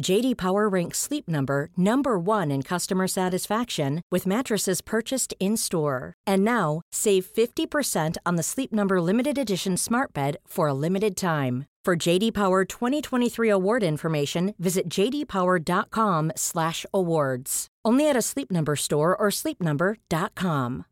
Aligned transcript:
JD 0.00 0.36
Power 0.36 0.68
ranks 0.68 0.98
Sleep 0.98 1.28
Number 1.28 1.70
number 1.76 2.18
1 2.18 2.50
in 2.50 2.62
customer 2.62 3.06
satisfaction 3.08 4.00
with 4.10 4.26
mattresses 4.26 4.80
purchased 4.80 5.34
in-store. 5.40 6.14
And 6.26 6.42
now, 6.44 6.80
save 6.92 7.26
50% 7.26 8.16
on 8.24 8.36
the 8.36 8.42
Sleep 8.42 8.72
Number 8.72 8.98
limited 9.00 9.36
edition 9.36 9.76
Smart 9.76 10.14
Bed 10.14 10.38
for 10.46 10.68
a 10.68 10.74
limited 10.74 11.16
time. 11.16 11.66
For 11.84 11.96
JD 11.96 12.34
Power 12.34 12.64
2023 12.64 13.48
award 13.48 13.82
information, 13.82 14.54
visit 14.58 14.88
jdpower.com/awards. 14.90 17.66
Only 17.84 18.10
at 18.10 18.16
a 18.16 18.22
Sleep 18.22 18.50
Number 18.50 18.76
store 18.76 19.16
or 19.16 19.30
sleepnumber.com. 19.30 20.84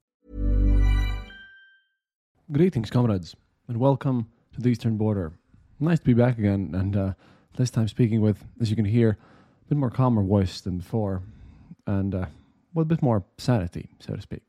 Greetings, 2.51 2.91
comrades, 2.91 3.37
and 3.69 3.79
welcome 3.79 4.29
to 4.55 4.63
the 4.63 4.71
Eastern 4.71 4.97
Border. 4.97 5.33
Nice 5.79 5.99
to 5.99 6.07
be 6.07 6.15
back 6.15 6.39
again, 6.39 6.71
and 6.75 6.97
uh, 6.97 7.13
this 7.57 7.71
time 7.71 7.89
speaking 7.89 8.21
with, 8.21 8.45
as 8.61 8.71
you 8.71 8.77
can 8.77 8.85
hear, 8.85 9.11
a 9.11 9.69
bit 9.69 9.79
more 9.79 9.91
calmer 9.91 10.23
voice 10.23 10.61
than 10.61 10.79
before, 10.79 11.23
and 11.87 12.15
uh, 12.15 12.27
with 12.75 12.85
a 12.85 12.89
bit 12.89 13.03
more 13.03 13.25
sanity, 13.39 13.91
so 13.99 14.15
to 14.15 14.21
speak. 14.21 14.43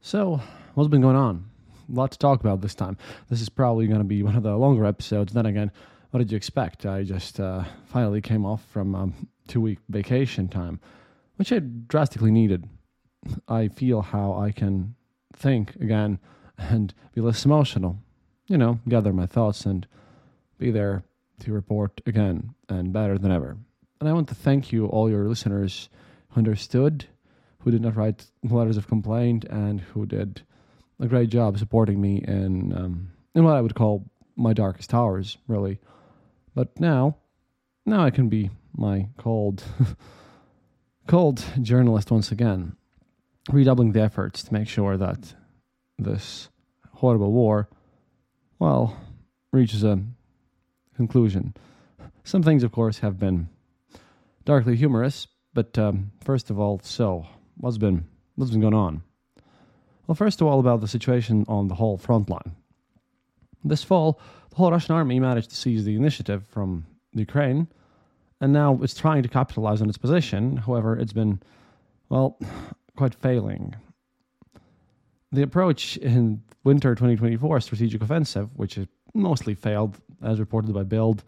So, 0.00 0.40
what's 0.74 0.88
been 0.88 1.00
going 1.00 1.16
on? 1.16 1.48
A 1.88 1.94
lot 1.94 2.10
to 2.12 2.18
talk 2.18 2.40
about 2.40 2.60
this 2.60 2.74
time. 2.74 2.96
This 3.30 3.40
is 3.40 3.48
probably 3.48 3.86
going 3.86 4.00
to 4.00 4.04
be 4.04 4.22
one 4.22 4.36
of 4.36 4.42
the 4.42 4.56
longer 4.56 4.84
episodes. 4.84 5.32
Then 5.32 5.46
again, 5.46 5.70
what 6.10 6.18
did 6.18 6.30
you 6.30 6.36
expect? 6.36 6.84
I 6.84 7.04
just 7.04 7.40
uh, 7.40 7.64
finally 7.86 8.20
came 8.20 8.44
off 8.44 8.64
from 8.70 8.94
um, 8.94 9.28
two 9.48 9.60
week 9.60 9.78
vacation 9.88 10.48
time, 10.48 10.80
which 11.36 11.52
I 11.52 11.60
drastically 11.60 12.30
needed. 12.30 12.68
I 13.48 13.68
feel 13.68 14.02
how 14.02 14.34
I 14.34 14.50
can 14.50 14.94
think 15.34 15.76
again 15.76 16.18
and 16.58 16.92
be 17.14 17.20
less 17.20 17.44
emotional. 17.44 17.98
You 18.48 18.58
know, 18.58 18.80
gather 18.88 19.12
my 19.12 19.26
thoughts 19.26 19.64
and 19.64 19.86
be 20.58 20.70
there 20.70 21.04
to 21.42 21.52
report 21.52 22.00
again 22.06 22.54
and 22.68 22.92
better 22.92 23.18
than 23.18 23.32
ever. 23.32 23.56
And 24.00 24.08
I 24.08 24.12
want 24.12 24.28
to 24.28 24.34
thank 24.34 24.72
you, 24.72 24.86
all 24.86 25.10
your 25.10 25.28
listeners 25.28 25.88
who 26.30 26.38
understood, 26.38 27.06
who 27.60 27.70
did 27.70 27.82
not 27.82 27.96
write 27.96 28.26
letters 28.42 28.76
of 28.76 28.88
complaint, 28.88 29.44
and 29.44 29.80
who 29.80 30.06
did 30.06 30.42
a 30.98 31.06
great 31.06 31.28
job 31.28 31.58
supporting 31.58 32.00
me 32.00 32.24
in 32.26 32.72
um, 32.76 33.12
in 33.34 33.44
what 33.44 33.56
I 33.56 33.60
would 33.60 33.74
call 33.74 34.10
my 34.36 34.52
darkest 34.52 34.94
hours, 34.94 35.38
really. 35.46 35.78
But 36.54 36.78
now, 36.80 37.16
now 37.86 38.04
I 38.04 38.10
can 38.10 38.28
be 38.28 38.50
my 38.76 39.08
cold, 39.18 39.62
cold 41.06 41.44
journalist 41.60 42.10
once 42.10 42.30
again, 42.30 42.76
redoubling 43.50 43.92
the 43.92 44.02
efforts 44.02 44.42
to 44.44 44.52
make 44.52 44.68
sure 44.68 44.96
that 44.96 45.34
this 45.98 46.48
horrible 46.94 47.32
war, 47.32 47.68
well, 48.58 48.96
reaches 49.52 49.82
a 49.82 50.02
conclusion. 50.96 51.54
Some 52.24 52.42
things, 52.42 52.62
of 52.62 52.72
course, 52.72 52.98
have 52.98 53.18
been 53.18 53.48
darkly 54.44 54.76
humorous, 54.76 55.26
but 55.54 55.76
um, 55.78 56.12
first 56.24 56.50
of 56.50 56.58
all, 56.58 56.80
so 56.82 57.26
what's 57.56 57.78
been 57.78 58.04
what's 58.36 58.50
been 58.50 58.60
going 58.60 58.74
on? 58.74 59.02
Well, 60.06 60.14
first 60.14 60.40
of 60.40 60.46
all, 60.46 60.60
about 60.60 60.80
the 60.80 60.88
situation 60.88 61.44
on 61.48 61.68
the 61.68 61.74
whole 61.74 61.96
front 61.96 62.28
line. 62.28 62.56
This 63.64 63.84
fall, 63.84 64.20
the 64.50 64.56
whole 64.56 64.70
Russian 64.70 64.94
army 64.94 65.20
managed 65.20 65.50
to 65.50 65.56
seize 65.56 65.84
the 65.84 65.94
initiative 65.94 66.44
from 66.48 66.86
Ukraine, 67.12 67.68
and 68.40 68.52
now 68.52 68.78
it's 68.82 68.94
trying 68.94 69.22
to 69.22 69.28
capitalize 69.28 69.80
on 69.80 69.88
its 69.88 69.98
position. 69.98 70.56
However, 70.56 70.98
it's 70.98 71.12
been, 71.12 71.40
well, 72.08 72.38
quite 72.96 73.14
failing. 73.14 73.76
The 75.30 75.42
approach 75.42 75.96
in 75.96 76.42
winter 76.64 76.94
2024 76.94 77.60
strategic 77.60 78.02
offensive, 78.02 78.50
which 78.56 78.74
has 78.74 78.86
mostly 79.14 79.54
failed, 79.54 79.98
as 80.22 80.40
reported 80.40 80.72
by 80.72 80.82
Bild, 80.82 81.22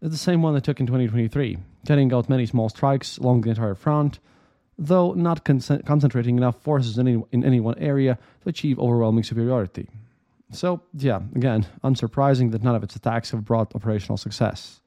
is 0.00 0.10
the 0.10 0.16
same 0.16 0.42
one 0.42 0.54
they 0.54 0.60
took 0.60 0.80
in 0.80 0.86
2023, 0.86 1.58
carrying 1.86 2.12
out 2.12 2.28
many 2.28 2.46
small 2.46 2.68
strikes 2.68 3.18
along 3.18 3.40
the 3.40 3.50
entire 3.50 3.74
front, 3.74 4.18
though 4.78 5.12
not 5.12 5.44
con- 5.44 5.60
concentrating 5.60 6.36
enough 6.36 6.60
forces 6.62 6.98
in 6.98 7.08
any, 7.08 7.22
in 7.32 7.44
any 7.44 7.60
one 7.60 7.78
area 7.78 8.18
to 8.42 8.48
achieve 8.48 8.78
overwhelming 8.78 9.24
superiority. 9.24 9.88
So, 10.52 10.82
yeah, 10.92 11.20
again, 11.34 11.66
unsurprising 11.82 12.52
that 12.52 12.62
none 12.62 12.74
of 12.74 12.82
its 12.82 12.94
attacks 12.94 13.30
have 13.30 13.44
brought 13.44 13.74
operational 13.74 14.16
success. 14.16 14.80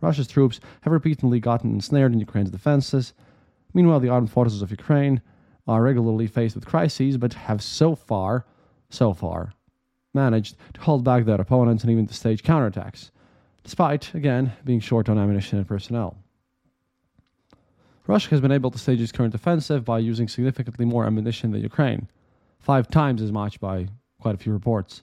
Russia's 0.00 0.26
troops 0.26 0.60
have 0.82 0.92
repeatedly 0.92 1.40
gotten 1.40 1.74
ensnared 1.74 2.12
in 2.12 2.20
Ukraine's 2.20 2.50
defenses. 2.50 3.14
Meanwhile, 3.72 4.00
the 4.00 4.08
armed 4.08 4.30
forces 4.30 4.62
of 4.62 4.70
Ukraine 4.70 5.20
are 5.68 5.82
regularly 5.82 6.26
faced 6.26 6.54
with 6.54 6.66
crises, 6.66 7.16
but 7.18 7.34
have 7.34 7.62
so 7.62 7.94
far, 7.94 8.46
so 8.90 9.12
far, 9.12 9.52
managed 10.16 10.56
to 10.74 10.80
hold 10.80 11.04
back 11.04 11.24
their 11.24 11.40
opponents 11.40 11.84
and 11.84 11.92
even 11.92 12.06
to 12.08 12.14
stage 12.14 12.42
counterattacks, 12.42 13.10
despite, 13.62 14.12
again, 14.14 14.52
being 14.64 14.80
short 14.80 15.08
on 15.08 15.18
ammunition 15.18 15.58
and 15.58 15.68
personnel. 15.68 16.16
Russia 18.08 18.30
has 18.30 18.40
been 18.40 18.52
able 18.52 18.70
to 18.70 18.78
stage 18.78 19.00
its 19.00 19.12
current 19.12 19.34
offensive 19.34 19.84
by 19.84 19.98
using 19.98 20.28
significantly 20.28 20.84
more 20.84 21.06
ammunition 21.06 21.52
than 21.52 21.60
Ukraine, 21.60 22.08
five 22.58 22.88
times 22.88 23.22
as 23.22 23.30
much 23.30 23.60
by 23.60 23.86
quite 24.20 24.34
a 24.34 24.38
few 24.38 24.52
reports. 24.52 25.02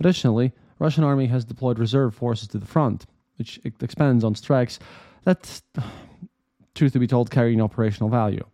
Additionally, 0.00 0.52
Russian 0.78 1.04
army 1.04 1.26
has 1.26 1.44
deployed 1.44 1.78
reserve 1.78 2.14
forces 2.14 2.48
to 2.48 2.58
the 2.58 2.66
front, 2.66 3.06
which 3.36 3.60
expands 3.64 4.24
on 4.24 4.34
strikes 4.34 4.78
that, 5.24 5.62
truth 6.74 6.92
to 6.92 6.98
be 6.98 7.06
told, 7.06 7.30
carry 7.30 7.56
no 7.56 7.64
operational 7.64 8.08
value. 8.08 8.44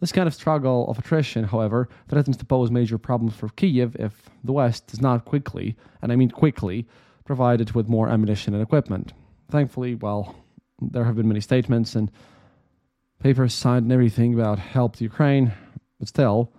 This 0.00 0.12
kind 0.12 0.26
of 0.26 0.34
struggle 0.34 0.88
of 0.88 0.98
attrition, 0.98 1.44
however, 1.44 1.88
threatens 2.08 2.36
to 2.38 2.44
pose 2.44 2.70
major 2.70 2.98
problems 2.98 3.34
for 3.34 3.48
Kiev 3.50 3.96
if 3.98 4.28
the 4.42 4.52
West 4.52 4.88
does 4.88 5.00
not 5.00 5.24
quickly, 5.24 5.76
and 6.02 6.12
I 6.12 6.16
mean 6.16 6.30
quickly, 6.30 6.86
provide 7.24 7.60
it 7.60 7.74
with 7.74 7.88
more 7.88 8.08
ammunition 8.08 8.54
and 8.54 8.62
equipment. 8.62 9.12
Thankfully, 9.50 9.94
well, 9.94 10.34
there 10.80 11.04
have 11.04 11.16
been 11.16 11.28
many 11.28 11.40
statements 11.40 11.94
and 11.94 12.10
papers 13.20 13.54
signed 13.54 13.84
and 13.84 13.92
everything 13.92 14.34
about 14.34 14.58
help 14.58 14.96
to 14.96 15.04
Ukraine, 15.04 15.52
but 15.98 16.08
still, 16.08 16.52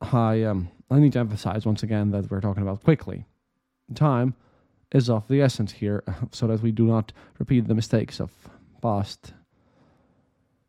I 0.00 0.42
um, 0.42 0.68
I 0.90 0.98
need 0.98 1.12
to 1.14 1.18
emphasize 1.18 1.66
once 1.66 1.82
again 1.82 2.10
that 2.10 2.30
we're 2.30 2.40
talking 2.40 2.62
about 2.62 2.82
quickly. 2.82 3.26
Time 3.94 4.34
is 4.92 5.08
of 5.08 5.28
the 5.28 5.40
essence 5.40 5.72
here, 5.72 6.02
so 6.32 6.46
that 6.46 6.62
we 6.62 6.72
do 6.72 6.86
not 6.86 7.12
repeat 7.38 7.66
the 7.66 7.74
mistakes 7.74 8.20
of 8.20 8.30
past 8.82 9.32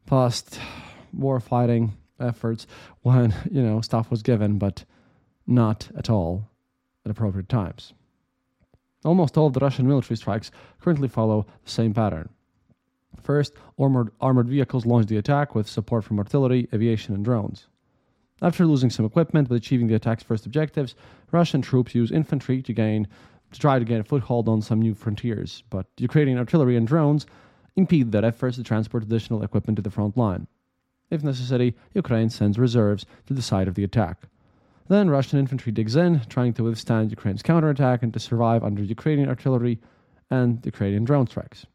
past 0.06 0.60
war 1.14 1.40
fighting 1.40 1.94
efforts 2.20 2.68
when 3.02 3.34
you 3.52 3.62
know 3.62 3.82
stuff 3.82 4.12
was 4.12 4.24
given, 4.24 4.58
but 4.58 4.86
not 5.48 5.90
at 5.96 6.10
all 6.10 6.50
at 7.06 7.12
appropriate 7.12 7.50
times. 7.50 7.94
Almost 9.06 9.38
all 9.38 9.48
of 9.48 9.54
the 9.54 9.62
Russian 9.62 9.88
military 9.88 10.18
strikes 10.18 10.52
currently 10.80 11.08
follow 11.08 11.46
the 11.64 11.72
same 11.72 11.94
pattern. 11.94 12.30
First, 13.22 13.54
armored, 13.78 14.12
armored 14.20 14.50
vehicles 14.50 14.86
launch 14.86 15.08
the 15.08 15.18
attack 15.18 15.56
with 15.56 15.68
support 15.68 16.04
from 16.04 16.20
artillery, 16.20 16.68
aviation, 16.74 17.16
and 17.16 17.24
drones. 17.24 17.68
After 18.42 18.66
losing 18.66 18.90
some 18.90 19.06
equipment 19.06 19.50
but 19.50 19.56
achieving 19.56 19.88
the 19.88 19.96
attack's 19.96 20.24
first 20.24 20.46
objectives, 20.46 20.96
Russian 21.32 21.62
troops 21.62 21.96
use 21.96 22.12
infantry 22.12 22.62
to 22.62 22.74
gain 22.74 23.08
to 23.52 23.60
try 23.60 23.80
to 23.80 23.86
gain 23.86 24.00
a 24.00 24.04
foothold 24.04 24.48
on 24.48 24.62
some 24.62 24.82
new 24.82 24.94
frontiers, 24.94 25.64
but 25.70 25.88
Ukrainian 25.98 26.38
artillery 26.38 26.78
and 26.78 26.88
drones 26.88 27.26
impede 27.76 28.12
their 28.12 28.24
efforts 28.24 28.58
to 28.58 28.64
transport 28.64 29.04
additional 29.04 29.44
equipment 29.44 29.76
to 29.78 29.82
the 29.82 29.90
front 29.90 30.16
line. 30.16 30.48
If 31.10 31.24
necessary, 31.24 31.76
Ukraine 31.94 32.30
sends 32.30 32.60
reserves 32.60 33.06
to 33.28 33.34
the 33.34 33.42
site 33.42 33.68
of 33.68 33.76
the 33.76 33.84
attack. 33.84 34.28
Then 34.88 35.10
Russian 35.10 35.40
infantry 35.40 35.72
digs 35.72 35.96
in, 35.96 36.22
trying 36.30 36.54
to 36.54 36.64
withstand 36.64 37.12
Ukraine's 37.12 37.44
counterattack 37.44 38.02
and 38.02 38.12
to 38.14 38.20
survive 38.20 38.64
under 38.64 38.84
Ukrainian 38.84 39.30
artillery 39.30 39.80
and 40.32 40.66
Ukrainian 40.66 41.04
drone 41.04 41.28
strikes. 41.28 41.66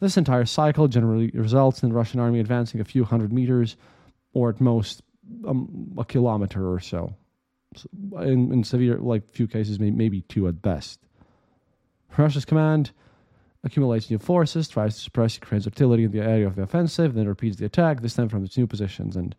This 0.00 0.16
entire 0.16 0.44
cycle 0.44 0.88
generally 0.88 1.30
results 1.34 1.82
in 1.82 1.88
the 1.88 1.94
Russian 1.94 2.20
army 2.20 2.40
advancing 2.40 2.80
a 2.80 2.84
few 2.84 3.04
hundred 3.04 3.32
meters, 3.32 3.76
or 4.32 4.48
at 4.48 4.60
most 4.60 5.02
um, 5.46 5.94
a 5.98 6.04
kilometer 6.04 6.70
or 6.72 6.80
so. 6.80 7.14
in, 8.20 8.52
in 8.52 8.64
severe, 8.64 8.98
like 8.98 9.28
few 9.28 9.46
cases, 9.46 9.78
maybe 9.78 10.22
two 10.22 10.48
at 10.48 10.62
best. 10.62 11.00
Russia's 12.16 12.44
command 12.44 12.92
accumulates 13.64 14.10
new 14.10 14.18
forces, 14.18 14.68
tries 14.68 14.94
to 14.94 15.00
suppress 15.00 15.36
Ukraine's 15.36 15.66
artillery 15.66 16.04
in 16.04 16.12
the 16.12 16.20
area 16.20 16.46
of 16.46 16.56
the 16.56 16.62
offensive, 16.62 17.14
then 17.14 17.26
repeats 17.26 17.56
the 17.56 17.66
attack, 17.66 18.00
this 18.00 18.14
time 18.14 18.28
from 18.28 18.44
its 18.44 18.56
new 18.56 18.66
positions. 18.66 19.16
And, 19.16 19.34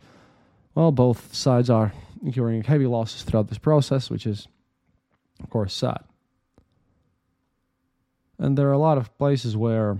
well, 0.75 0.91
both 0.91 1.33
sides 1.33 1.69
are 1.69 1.93
incurring 2.23 2.63
heavy 2.63 2.85
losses 2.85 3.23
throughout 3.23 3.47
this 3.47 3.57
process, 3.57 4.09
which 4.09 4.27
is, 4.27 4.47
of 5.41 5.49
course, 5.49 5.73
sad. 5.73 6.03
And 8.37 8.57
there 8.57 8.67
are 8.67 8.73
a 8.73 8.77
lot 8.77 8.97
of 8.97 9.17
places 9.17 9.55
where 9.55 9.99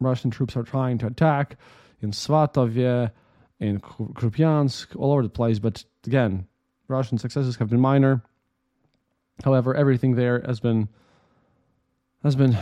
Russian 0.00 0.30
troops 0.30 0.56
are 0.56 0.62
trying 0.62 0.98
to 0.98 1.06
attack 1.06 1.56
in 2.00 2.10
Svatovye, 2.12 3.10
in 3.58 3.80
Kupiansk, 3.80 4.96
all 4.96 5.12
over 5.12 5.22
the 5.22 5.28
place. 5.28 5.58
But 5.58 5.84
again, 6.06 6.46
Russian 6.88 7.18
successes 7.18 7.56
have 7.56 7.68
been 7.68 7.80
minor. 7.80 8.22
However, 9.44 9.74
everything 9.74 10.14
there 10.14 10.42
has 10.46 10.60
been 10.60 10.88
has 12.22 12.36
been 12.36 12.56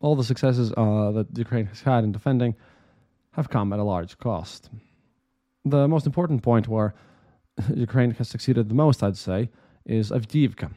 all 0.00 0.16
the 0.16 0.24
successes 0.24 0.72
uh, 0.76 1.10
that 1.12 1.26
Ukraine 1.36 1.66
has 1.66 1.82
had 1.82 2.04
in 2.04 2.12
defending 2.12 2.54
have 3.32 3.50
come 3.50 3.72
at 3.72 3.78
a 3.78 3.84
large 3.84 4.18
cost. 4.18 4.70
The 5.64 5.88
most 5.88 6.06
important 6.06 6.42
point 6.42 6.68
where 6.68 6.94
Ukraine 7.74 8.12
has 8.12 8.28
succeeded 8.28 8.68
the 8.68 8.74
most, 8.74 9.02
I'd 9.02 9.16
say, 9.16 9.50
is 9.84 10.10
Avdiivka. 10.10 10.70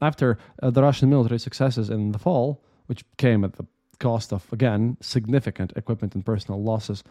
After 0.00 0.38
uh, 0.62 0.70
the 0.70 0.82
Russian 0.82 1.08
military 1.08 1.38
successes 1.38 1.88
in 1.88 2.12
the 2.12 2.18
fall, 2.18 2.62
which 2.86 3.04
came 3.16 3.44
at 3.44 3.54
the 3.54 3.66
cost 3.98 4.32
of, 4.32 4.52
again, 4.52 4.96
significant 5.00 5.72
equipment 5.76 6.14
and 6.14 6.24
personal 6.24 6.62
losses, 6.62 7.02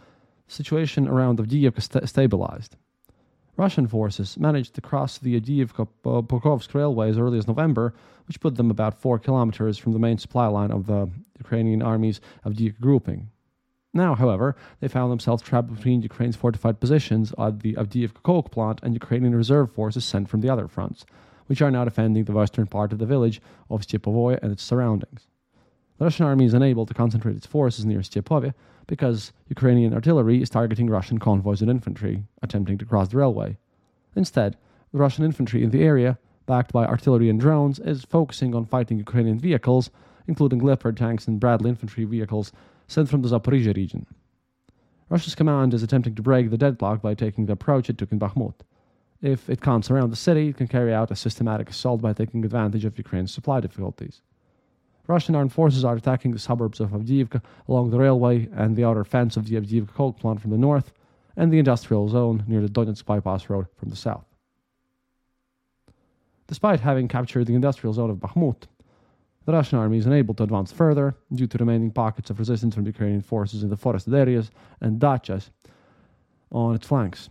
the 0.47 0.53
situation 0.53 1.07
around 1.07 1.39
Avdiivka 1.39 1.81
st- 1.81 2.07
stabilized. 2.07 2.75
Russian 3.55 3.87
forces 3.87 4.37
managed 4.37 4.73
to 4.73 4.81
cross 4.81 5.17
the 5.17 5.39
Avdiivka 5.39 5.87
Pokrovsk 6.03 6.73
railway 6.73 7.09
as 7.09 7.19
early 7.19 7.37
as 7.37 7.47
November, 7.47 7.93
which 8.27 8.39
put 8.39 8.55
them 8.55 8.71
about 8.71 8.97
four 8.97 9.19
kilometers 9.19 9.77
from 9.77 9.93
the 9.93 9.99
main 9.99 10.17
supply 10.17 10.47
line 10.47 10.71
of 10.71 10.87
the 10.87 11.09
Ukrainian 11.37 11.81
army's 11.81 12.19
Avdiivka 12.45 12.79
grouping. 12.81 13.29
Now, 13.93 14.15
however, 14.15 14.55
they 14.79 14.87
found 14.87 15.11
themselves 15.11 15.43
trapped 15.43 15.71
between 15.71 16.01
Ukraine's 16.01 16.35
fortified 16.35 16.79
positions 16.79 17.31
at 17.37 17.59
the 17.59 17.73
Avdiivka 17.75 18.23
coke 18.23 18.49
plant 18.49 18.79
and 18.81 18.95
Ukrainian 18.95 19.35
reserve 19.35 19.71
forces 19.71 20.03
sent 20.03 20.29
from 20.29 20.41
the 20.41 20.49
other 20.49 20.67
fronts, 20.67 21.05
which 21.45 21.61
are 21.61 21.69
now 21.69 21.85
defending 21.85 22.23
the 22.23 22.31
western 22.31 22.65
part 22.65 22.91
of 22.91 22.97
the 22.97 23.05
village 23.05 23.39
of 23.69 23.81
Stepovoye 23.81 24.39
and 24.41 24.51
its 24.51 24.63
surroundings. 24.63 25.27
The 25.97 26.05
Russian 26.05 26.25
army 26.25 26.45
is 26.45 26.53
unable 26.53 26.85
to 26.85 26.93
concentrate 26.93 27.35
its 27.35 27.45
forces 27.45 27.85
near 27.85 27.99
Stepovye 27.99 28.53
because 28.87 29.31
Ukrainian 29.47 29.93
artillery 29.93 30.41
is 30.41 30.49
targeting 30.49 30.89
Russian 30.89 31.19
convoys 31.19 31.61
and 31.61 31.69
infantry 31.69 32.23
attempting 32.41 32.77
to 32.79 32.85
cross 32.85 33.09
the 33.09 33.17
railway. 33.17 33.57
Instead, 34.15 34.57
the 34.91 34.97
Russian 34.97 35.23
infantry 35.23 35.63
in 35.63 35.69
the 35.69 35.83
area, 35.83 36.17
backed 36.45 36.73
by 36.73 36.85
artillery 36.85 37.29
and 37.29 37.39
drones, 37.39 37.79
is 37.79 38.05
focusing 38.05 38.55
on 38.55 38.65
fighting 38.65 38.97
Ukrainian 38.97 39.39
vehicles, 39.39 39.89
including 40.27 40.59
Leopard 40.59 40.97
tanks 40.97 41.27
and 41.27 41.39
Bradley 41.39 41.69
infantry 41.69 42.05
vehicles 42.05 42.51
sent 42.87 43.09
from 43.09 43.21
the 43.21 43.29
Zaporizhia 43.29 43.75
region. 43.75 44.05
Russia's 45.09 45.35
command 45.35 45.73
is 45.73 45.83
attempting 45.83 46.15
to 46.15 46.21
break 46.21 46.49
the 46.49 46.57
deadlock 46.57 47.01
by 47.01 47.13
taking 47.13 47.45
the 47.45 47.53
approach 47.53 47.89
it 47.89 47.97
took 47.97 48.11
in 48.11 48.19
Bakhmut. 48.19 48.55
If 49.21 49.49
it 49.49 49.61
can't 49.61 49.85
surround 49.85 50.11
the 50.11 50.17
city, 50.17 50.49
it 50.49 50.57
can 50.57 50.67
carry 50.67 50.93
out 50.93 51.11
a 51.11 51.15
systematic 51.15 51.69
assault 51.69 52.01
by 52.01 52.13
taking 52.13 52.43
advantage 52.43 52.83
of 52.83 52.97
Ukraine's 52.97 53.33
supply 53.33 53.59
difficulties. 53.59 54.21
Russian 55.07 55.35
armed 55.35 55.51
forces 55.51 55.83
are 55.83 55.95
attacking 55.95 56.31
the 56.31 56.39
suburbs 56.39 56.79
of 56.79 56.91
Avdiivka 56.91 57.41
along 57.67 57.89
the 57.89 57.99
railway 57.99 58.47
and 58.53 58.75
the 58.75 58.85
outer 58.85 59.03
fence 59.03 59.35
of 59.35 59.47
the 59.47 59.55
Avdiivka 59.55 59.93
coke 59.93 60.19
plant 60.19 60.41
from 60.41 60.51
the 60.51 60.57
north, 60.57 60.93
and 61.35 61.51
the 61.51 61.59
industrial 61.59 62.07
zone 62.07 62.43
near 62.47 62.61
the 62.61 62.69
Donetsk 62.69 63.05
bypass 63.05 63.49
road 63.49 63.65
from 63.75 63.89
the 63.89 63.95
south. 63.95 64.25
Despite 66.47 66.79
having 66.79 67.07
captured 67.07 67.47
the 67.47 67.55
industrial 67.55 67.93
zone 67.93 68.09
of 68.09 68.17
Bakhmut, 68.17 68.67
the 69.45 69.51
Russian 69.51 69.79
army 69.79 69.97
is 69.97 70.05
unable 70.05 70.33
to 70.35 70.43
advance 70.43 70.71
further 70.71 71.15
due 71.33 71.47
to 71.47 71.57
remaining 71.57 71.91
pockets 71.91 72.29
of 72.29 72.39
resistance 72.39 72.75
from 72.75 72.85
Ukrainian 72.85 73.21
forces 73.21 73.63
in 73.63 73.69
the 73.69 73.75
forested 73.75 74.13
areas 74.13 74.51
and 74.79 75.01
dachas 75.01 75.49
on 76.51 76.75
its 76.75 76.87
flanks. 76.87 77.29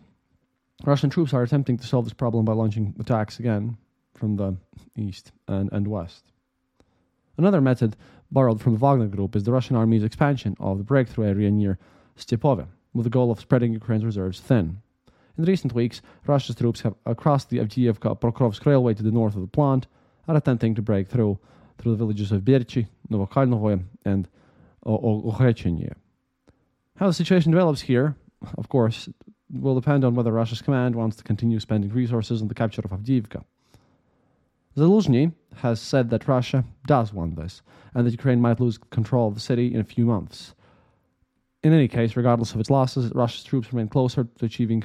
Russian 0.85 1.09
troops 1.09 1.33
are 1.33 1.43
attempting 1.43 1.79
to 1.79 1.87
solve 1.87 2.05
this 2.05 2.13
problem 2.13 2.45
by 2.45 2.53
launching 2.53 2.95
attacks 2.99 3.39
again 3.39 3.79
from 4.15 4.37
the 4.37 4.57
east 4.97 5.33
and, 5.49 5.73
and 5.73 5.87
west. 5.89 6.32
Another 7.37 7.61
method 7.61 7.97
borrowed 8.31 8.61
from 8.61 8.73
the 8.73 8.79
Wagner 8.79 9.07
Group 9.07 9.35
is 9.37 9.45
the 9.45 9.53
Russian 9.53 9.77
army's 9.77 10.05
expansion 10.05 10.57
of 10.61 10.79
the 10.79 10.85
breakthrough 10.85 11.27
area 11.27 11.51
near 11.51 11.79
Stepove, 12.17 12.67
with 12.93 13.05
the 13.05 13.11
goal 13.11 13.31
of 13.31 13.41
spreading 13.41 13.73
Ukraine's 13.73 14.05
reserves 14.05 14.41
thin. 14.41 14.79
In 15.39 15.45
recent 15.45 15.75
weeks, 15.75 16.03
Russia's 16.27 16.57
troops 16.57 16.83
have 16.83 16.95
crossed 17.17 17.49
the 17.49 17.59
Avdiivka 17.59 18.21
Pokrovsk 18.21 18.67
railway 18.67 18.93
to 18.95 19.03
the 19.03 19.11
north 19.11 19.35
of 19.35 19.41
the 19.41 19.47
plant, 19.47 19.87
are 20.29 20.37
attempting 20.37 20.75
to 20.75 20.83
break 20.83 21.09
through 21.09 21.39
through 21.79 21.93
the 21.93 21.99
villages 21.99 22.31
of 22.31 22.43
Berchi, 22.43 22.87
Novokalnovoye, 23.11 23.83
and 24.05 24.29
Okhrechenie. 24.85 25.93
How 26.97 27.07
the 27.07 27.15
situation 27.15 27.51
develops 27.51 27.81
here, 27.81 28.15
of 28.59 28.69
course, 28.69 29.09
will 29.51 29.75
depend 29.75 30.05
on 30.05 30.15
whether 30.15 30.33
Russia's 30.33 30.63
command 30.63 30.95
wants 30.95 31.17
to 31.17 31.25
continue 31.25 31.59
spending 31.59 31.91
resources 31.91 32.43
on 32.43 32.49
the 32.49 32.55
capture 32.55 32.83
of 32.85 32.91
Avdiivka. 32.91 33.43
Zaluzhny 34.77 35.33
has 35.57 35.81
said 35.81 36.11
that 36.11 36.29
Russia 36.29 36.65
does 36.87 37.13
want 37.13 37.37
this, 37.37 37.63
and 37.95 38.07
that 38.07 38.13
Ukraine 38.13 38.41
might 38.41 38.61
lose 38.61 38.79
control 38.79 39.29
of 39.29 39.35
the 39.35 39.41
city 39.41 39.73
in 39.73 39.81
a 39.81 39.85
few 39.85 40.07
months. 40.07 40.55
In 41.63 41.73
any 41.73 41.89
case, 41.89 42.17
regardless 42.17 42.55
of 42.55 42.61
its 42.61 42.71
losses, 42.71 43.13
Russia's 43.15 43.45
troops 43.45 43.73
remain 43.73 43.89
closer 43.89 44.25
to 44.25 44.45
achieving 44.45 44.85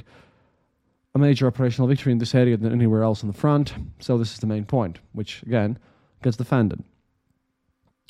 a 1.14 1.18
major 1.18 1.46
operational 1.46 1.88
victory 1.88 2.12
in 2.12 2.18
this 2.18 2.34
area 2.34 2.56
than 2.56 2.72
anywhere 2.72 3.02
else 3.02 3.22
on 3.22 3.28
the 3.28 3.36
front, 3.36 3.74
so 3.98 4.18
this 4.18 4.32
is 4.34 4.38
the 4.38 4.46
main 4.46 4.64
point, 4.64 4.98
which, 5.12 5.42
again, 5.42 5.78
gets 6.22 6.36
defended. 6.36 6.84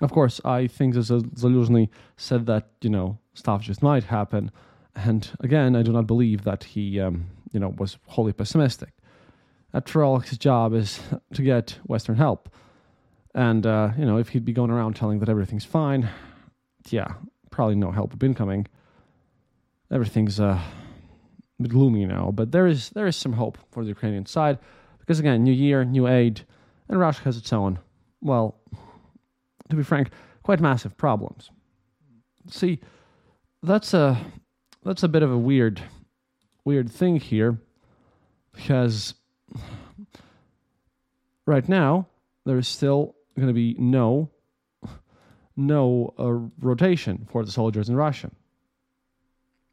Of 0.02 0.12
course, 0.12 0.40
I 0.44 0.66
think 0.66 0.94
that 0.94 1.00
Zaluzhny 1.00 1.88
said 2.16 2.46
that, 2.46 2.70
you 2.82 2.90
know, 2.90 3.18
stuff 3.34 3.62
just 3.62 3.82
might 3.82 4.04
happen, 4.04 4.50
and 4.96 5.30
again, 5.40 5.76
I 5.76 5.82
do 5.82 5.92
not 5.92 6.08
believe 6.08 6.42
that 6.42 6.64
he, 6.64 7.00
um, 7.00 7.26
you 7.52 7.60
know, 7.60 7.68
was 7.78 7.98
wholly 8.06 8.32
pessimistic 8.32 8.90
after 9.74 10.02
all, 10.02 10.18
his 10.20 10.38
job 10.38 10.74
is 10.74 11.00
to 11.34 11.42
get 11.42 11.78
Western 11.84 12.16
help. 12.16 12.48
And, 13.34 13.66
uh, 13.66 13.90
you 13.98 14.04
know, 14.04 14.16
if 14.16 14.30
he'd 14.30 14.44
be 14.44 14.52
going 14.52 14.70
around 14.70 14.96
telling 14.96 15.18
that 15.20 15.28
everything's 15.28 15.64
fine, 15.64 16.08
yeah, 16.88 17.14
probably 17.50 17.74
no 17.74 17.90
help 17.90 18.10
would 18.10 18.18
be 18.18 18.34
coming. 18.34 18.66
Everything's 19.90 20.40
uh, 20.40 20.60
a 21.58 21.62
bit 21.62 21.70
gloomy 21.70 22.06
now, 22.06 22.30
but 22.30 22.52
there 22.52 22.66
is 22.66 22.90
there 22.90 23.06
is 23.06 23.16
some 23.16 23.32
hope 23.32 23.58
for 23.70 23.82
the 23.82 23.88
Ukrainian 23.88 24.26
side 24.26 24.58
because 24.98 25.18
again, 25.18 25.42
new 25.42 25.52
year, 25.52 25.84
new 25.84 26.06
aid, 26.06 26.42
and 26.88 26.98
Russia 26.98 27.22
has 27.24 27.36
its 27.36 27.52
own, 27.52 27.78
well, 28.20 28.60
to 29.70 29.76
be 29.76 29.82
frank, 29.82 30.10
quite 30.42 30.60
massive 30.60 30.96
problems. 30.96 31.50
See, 32.48 32.80
that's 33.62 33.94
a 33.94 34.18
that's 34.84 35.02
a 35.02 35.08
bit 35.08 35.22
of 35.22 35.30
a 35.30 35.38
weird 35.38 35.82
weird 36.64 36.90
thing 36.90 37.18
here 37.18 37.58
because 38.52 39.14
right 41.46 41.68
now 41.68 42.06
there 42.44 42.58
is 42.58 42.68
still 42.68 43.14
going 43.36 43.48
to 43.48 43.54
be 43.54 43.74
no 43.78 44.30
no 45.56 46.14
uh, 46.18 46.32
rotation 46.60 47.26
for 47.30 47.44
the 47.44 47.50
soldiers 47.50 47.88
in 47.88 47.96
Russia. 47.96 48.30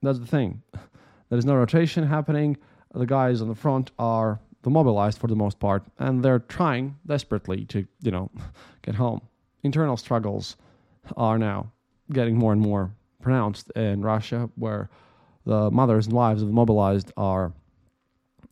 That's 0.01 0.19
the 0.19 0.27
thing. 0.27 0.61
There 1.29 1.39
is 1.39 1.45
no 1.45 1.55
rotation 1.55 2.05
happening. 2.05 2.55
The 2.93 3.07
guys 3.07 3.41
on 3.41 3.47
the 3.47 3.55
front 3.55 3.89
are 3.97 4.39
demobilized 4.61 5.17
for 5.17 5.25
the 5.25 5.35
most 5.35 5.59
part, 5.59 5.83
and 5.97 6.23
they're 6.23 6.37
trying 6.37 6.97
desperately 7.05 7.65
to, 7.65 7.87
you 8.03 8.11
know, 8.11 8.29
get 8.83 8.93
home. 8.93 9.21
Internal 9.63 9.97
struggles 9.97 10.55
are 11.17 11.39
now 11.39 11.71
getting 12.13 12.37
more 12.37 12.53
and 12.53 12.61
more 12.61 12.91
pronounced 13.21 13.71
in 13.71 14.03
Russia, 14.03 14.49
where 14.55 14.89
the 15.45 15.71
mothers 15.71 16.05
and 16.05 16.15
wives 16.15 16.43
of 16.43 16.47
the 16.47 16.53
mobilized 16.53 17.11
are 17.17 17.51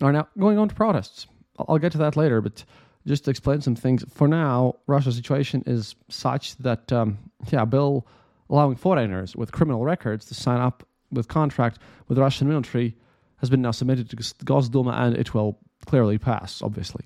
are 0.06 0.12
now 0.12 0.28
going 0.38 0.58
on 0.58 0.70
to 0.70 0.76
protests. 0.76 1.28
I'll 1.58 1.78
get 1.78 1.92
to 1.94 1.98
that 2.00 2.18
later, 2.18 2.42
but 2.42 2.64
just 3.06 3.26
to 3.26 3.32
explain 3.32 3.62
some 3.62 3.76
things. 3.76 4.04
For 4.10 4.28
now, 4.28 4.76
Russia's 4.88 5.16
situation 5.16 5.64
is 5.66 5.96
such 6.10 6.56
that, 6.58 6.92
um, 6.92 7.18
yeah, 7.52 7.66
bill 7.66 8.08
allowing 8.50 8.76
foreigners 8.76 9.36
with 9.36 9.52
criminal 9.52 9.84
records 9.84 10.26
to 10.26 10.34
sign 10.34 10.60
up 10.60 10.86
with 11.12 11.28
contract 11.28 11.80
with 12.08 12.16
the 12.16 12.22
Russian 12.22 12.48
military 12.48 12.96
has 13.38 13.50
been 13.50 13.62
now 13.62 13.72
submitted 13.72 14.10
to 14.10 14.16
Gosduma, 14.16 14.94
and 14.94 15.18
it 15.18 15.34
will 15.34 15.60
clearly 15.86 16.18
pass, 16.18 16.62
obviously. 16.62 17.06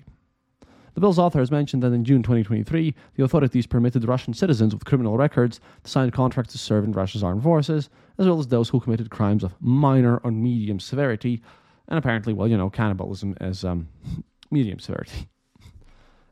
The 0.94 1.00
bill's 1.00 1.18
author 1.18 1.38
has 1.38 1.50
mentioned 1.50 1.82
that 1.82 1.92
in 1.92 2.04
June 2.04 2.22
2023, 2.22 2.94
the 3.14 3.24
authorities 3.24 3.66
permitted 3.66 4.06
Russian 4.06 4.34
citizens 4.34 4.74
with 4.74 4.84
criminal 4.84 5.16
records 5.16 5.60
to 5.84 5.90
sign 5.90 6.10
contracts 6.10 6.52
to 6.52 6.58
serve 6.58 6.84
in 6.84 6.92
Russia's 6.92 7.22
armed 7.22 7.42
forces, 7.42 7.88
as 8.18 8.26
well 8.26 8.38
as 8.40 8.48
those 8.48 8.68
who 8.68 8.80
committed 8.80 9.10
crimes 9.10 9.44
of 9.44 9.54
minor 9.60 10.18
or 10.18 10.30
medium 10.30 10.80
severity 10.80 11.40
And 11.88 11.98
apparently, 11.98 12.32
well, 12.32 12.48
you 12.48 12.56
know, 12.56 12.70
cannibalism 12.70 13.36
is 13.40 13.64
um, 13.64 13.88
medium 14.50 14.78
severity. 14.78 15.28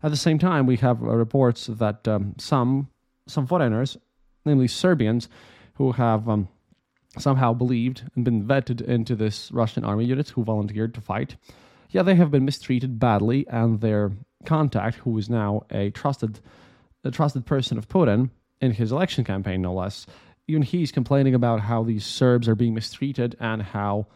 At 0.02 0.10
the 0.10 0.16
same 0.16 0.38
time, 0.38 0.66
we 0.66 0.76
have 0.76 1.02
uh, 1.02 1.16
reports 1.16 1.66
that 1.66 2.06
um, 2.06 2.34
some 2.38 2.88
some 3.26 3.46
foreigners, 3.46 3.96
namely 4.44 4.68
Serbians, 4.68 5.28
who 5.74 5.92
have 5.92 6.28
um, 6.28 6.48
somehow 7.18 7.52
believed 7.52 8.04
and 8.14 8.24
been 8.24 8.44
vetted 8.44 8.80
into 8.80 9.16
this 9.16 9.50
Russian 9.50 9.84
army 9.84 10.04
unit 10.04 10.28
who 10.28 10.44
volunteered 10.44 10.94
to 10.94 11.00
fight, 11.00 11.34
yeah, 11.90 12.02
they 12.02 12.14
have 12.14 12.30
been 12.30 12.44
mistreated 12.44 13.00
badly, 13.00 13.46
and 13.48 13.80
their 13.80 14.12
contact, 14.44 14.98
who 14.98 15.16
is 15.18 15.28
now 15.28 15.64
a 15.70 15.90
trusted 15.90 16.40
a 17.02 17.10
trusted 17.10 17.46
person 17.46 17.78
of 17.78 17.88
Putin 17.88 18.30
in 18.60 18.72
his 18.72 18.92
election 18.92 19.24
campaign, 19.24 19.62
no 19.62 19.72
less, 19.72 20.06
even 20.48 20.62
he's 20.62 20.92
complaining 20.92 21.34
about 21.34 21.60
how 21.60 21.82
these 21.82 22.04
Serbs 22.04 22.48
are 22.48 22.54
being 22.54 22.74
mistreated 22.74 23.36
and 23.40 23.62
how 23.62 24.06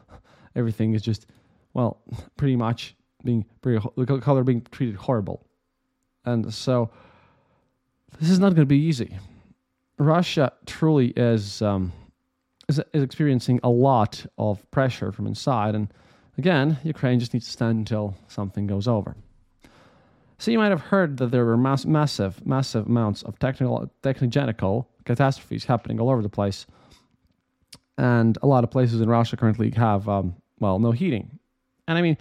everything 0.56 0.94
is 0.94 1.02
just, 1.02 1.26
well, 1.74 1.98
pretty 2.36 2.56
much 2.56 2.94
being 3.24 3.44
pretty, 3.62 3.84
the 3.96 4.18
color 4.20 4.44
being 4.44 4.66
treated 4.70 4.96
horrible. 4.96 5.46
And 6.24 6.52
so 6.52 6.90
this 8.18 8.30
is 8.30 8.38
not 8.38 8.48
going 8.48 8.62
to 8.62 8.66
be 8.66 8.78
easy. 8.78 9.16
Russia 9.98 10.52
truly 10.66 11.08
is, 11.08 11.60
um, 11.60 11.92
is 12.68 12.80
is 12.94 13.02
experiencing 13.02 13.60
a 13.62 13.68
lot 13.68 14.24
of 14.38 14.68
pressure 14.70 15.12
from 15.12 15.26
inside, 15.26 15.74
and 15.74 15.92
again, 16.38 16.78
Ukraine 16.84 17.20
just 17.20 17.34
needs 17.34 17.46
to 17.46 17.52
stand 17.52 17.78
until 17.78 18.14
something 18.28 18.66
goes 18.66 18.88
over. 18.88 19.14
So 20.38 20.50
you 20.50 20.58
might 20.58 20.70
have 20.70 20.80
heard 20.80 21.18
that 21.18 21.30
there 21.32 21.44
were 21.44 21.58
mass, 21.58 21.84
massive, 21.84 22.46
massive 22.46 22.86
amounts 22.86 23.22
of 23.24 23.38
technical, 23.38 23.90
technogenical 24.02 24.86
catastrophes 25.04 25.66
happening 25.66 26.00
all 26.00 26.08
over 26.08 26.22
the 26.22 26.30
place, 26.30 26.66
and 28.00 28.38
a 28.42 28.46
lot 28.46 28.64
of 28.64 28.70
places 28.70 29.02
in 29.02 29.10
Russia 29.10 29.36
currently 29.36 29.70
have, 29.72 30.08
um, 30.08 30.34
well, 30.58 30.78
no 30.78 30.90
heating. 30.90 31.38
And 31.86 31.98
I 31.98 32.02
mean, 32.02 32.16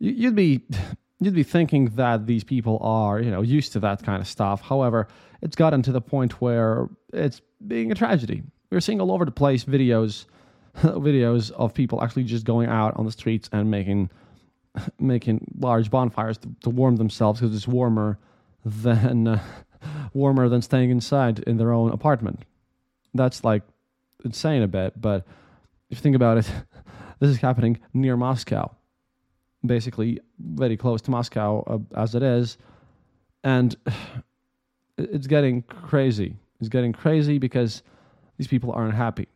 you'd 0.00 0.34
be 0.34 0.62
you'd 1.20 1.34
be 1.34 1.44
thinking 1.44 1.86
that 1.94 2.26
these 2.26 2.42
people 2.42 2.78
are, 2.82 3.20
you 3.20 3.30
know, 3.30 3.40
used 3.40 3.72
to 3.72 3.80
that 3.80 4.02
kind 4.02 4.20
of 4.20 4.26
stuff. 4.26 4.60
However, 4.60 5.06
it's 5.42 5.54
gotten 5.54 5.80
to 5.82 5.92
the 5.92 6.00
point 6.00 6.40
where 6.40 6.88
it's 7.12 7.40
being 7.66 7.92
a 7.92 7.94
tragedy. 7.94 8.42
We're 8.70 8.80
seeing 8.80 9.00
all 9.00 9.12
over 9.12 9.24
the 9.24 9.30
place 9.30 9.64
videos, 9.64 10.26
videos 10.82 11.52
of 11.52 11.72
people 11.72 12.02
actually 12.02 12.24
just 12.24 12.44
going 12.44 12.68
out 12.68 12.96
on 12.96 13.06
the 13.06 13.12
streets 13.12 13.48
and 13.52 13.70
making, 13.70 14.10
making 14.98 15.46
large 15.56 15.88
bonfires 15.88 16.36
to, 16.38 16.48
to 16.62 16.70
warm 16.70 16.96
themselves 16.96 17.40
because 17.40 17.54
it's 17.54 17.68
warmer 17.68 18.18
than, 18.64 19.28
uh, 19.28 19.40
warmer 20.14 20.48
than 20.48 20.62
staying 20.62 20.90
inside 20.90 21.38
in 21.40 21.58
their 21.58 21.72
own 21.72 21.92
apartment. 21.92 22.42
That's 23.14 23.44
like 23.44 23.62
insane 24.24 24.62
a 24.62 24.68
bit, 24.68 25.00
but 25.00 25.26
if 25.90 25.98
you 25.98 26.02
think 26.02 26.16
about 26.16 26.38
it, 26.38 26.50
this 27.20 27.30
is 27.30 27.38
happening 27.38 27.78
near 27.92 28.16
Moscow 28.16 28.74
basically 29.66 30.20
very 30.38 30.76
close 30.76 31.02
to 31.02 31.10
Moscow 31.10 31.62
uh, 31.66 32.00
as 32.00 32.14
it 32.14 32.22
is, 32.22 32.58
and 33.44 33.76
it's 34.98 35.26
getting 35.26 35.62
crazy. 35.62 36.36
It's 36.60 36.68
getting 36.68 36.92
crazy 36.92 37.38
because 37.38 37.82
these 38.38 38.48
people 38.48 38.72
aren't 38.72 38.94
happy. 38.94 39.28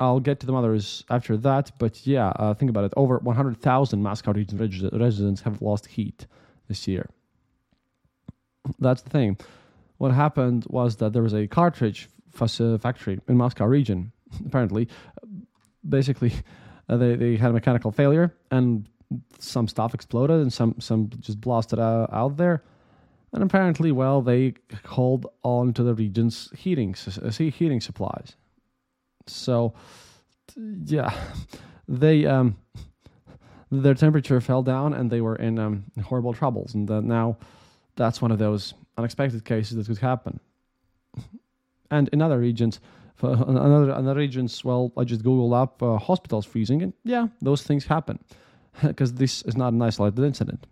I'll 0.00 0.20
get 0.20 0.38
to 0.40 0.46
the 0.46 0.52
mothers 0.52 1.04
after 1.10 1.36
that, 1.38 1.72
but 1.78 2.06
yeah, 2.06 2.28
uh, 2.36 2.54
think 2.54 2.70
about 2.70 2.84
it. 2.84 2.92
Over 2.96 3.18
100,000 3.18 4.02
Moscow 4.02 4.32
region 4.32 4.58
residents 4.92 5.40
have 5.42 5.60
lost 5.60 5.86
heat 5.86 6.26
this 6.68 6.86
year. 6.86 7.08
That's 8.78 9.02
the 9.02 9.10
thing. 9.10 9.38
What 9.96 10.12
happened 10.12 10.66
was 10.68 10.96
that 10.96 11.12
there 11.12 11.22
was 11.22 11.34
a 11.34 11.48
cartridge 11.48 12.08
factory 12.46 13.20
in 13.28 13.36
Moscow 13.36 13.64
region. 13.64 14.12
Apparently, 14.46 14.88
basically, 15.88 16.32
uh, 16.88 16.96
they, 16.96 17.16
they 17.16 17.36
had 17.36 17.50
a 17.50 17.54
mechanical 17.54 17.90
failure, 17.90 18.34
and 18.50 18.88
some 19.38 19.68
stuff 19.68 19.94
exploded 19.94 20.40
and 20.40 20.52
some 20.52 20.74
some 20.78 21.10
just 21.20 21.40
blasted 21.40 21.78
out, 21.78 22.12
out 22.12 22.36
there. 22.36 22.62
And 23.32 23.42
apparently, 23.42 23.92
well, 23.92 24.22
they 24.22 24.54
called 24.82 25.26
on 25.42 25.74
to 25.74 25.82
the 25.82 25.94
region's 25.94 26.50
heating 26.56 26.94
uh, 27.22 27.30
heating 27.30 27.80
supplies. 27.80 28.36
So, 29.26 29.74
yeah, 30.56 31.12
they 31.88 32.24
um, 32.24 32.56
their 33.70 33.94
temperature 33.94 34.40
fell 34.40 34.62
down 34.62 34.94
and 34.94 35.10
they 35.10 35.20
were 35.20 35.36
in 35.36 35.58
um, 35.58 35.84
horrible 36.04 36.32
troubles. 36.32 36.74
And 36.74 36.90
uh, 36.90 37.00
now, 37.00 37.36
that's 37.96 38.22
one 38.22 38.30
of 38.30 38.38
those 38.38 38.72
unexpected 38.96 39.44
cases 39.44 39.76
that 39.76 39.86
could 39.86 39.98
happen. 39.98 40.40
And 41.90 42.08
in 42.08 42.22
other 42.22 42.38
regions, 42.38 42.80
for 43.14 43.30
another 43.48 43.92
other 43.92 44.14
regions, 44.14 44.64
well, 44.64 44.92
I 44.96 45.04
just 45.04 45.22
googled 45.22 45.54
up 45.54 45.82
uh, 45.82 45.98
hospitals 45.98 46.46
freezing, 46.46 46.82
and 46.82 46.92
yeah, 47.04 47.28
those 47.42 47.62
things 47.62 47.86
happen 47.86 48.18
because 48.82 49.14
this 49.14 49.42
is 49.42 49.56
not 49.56 49.72
an 49.72 49.82
isolated 49.82 50.24
incident. 50.24 50.66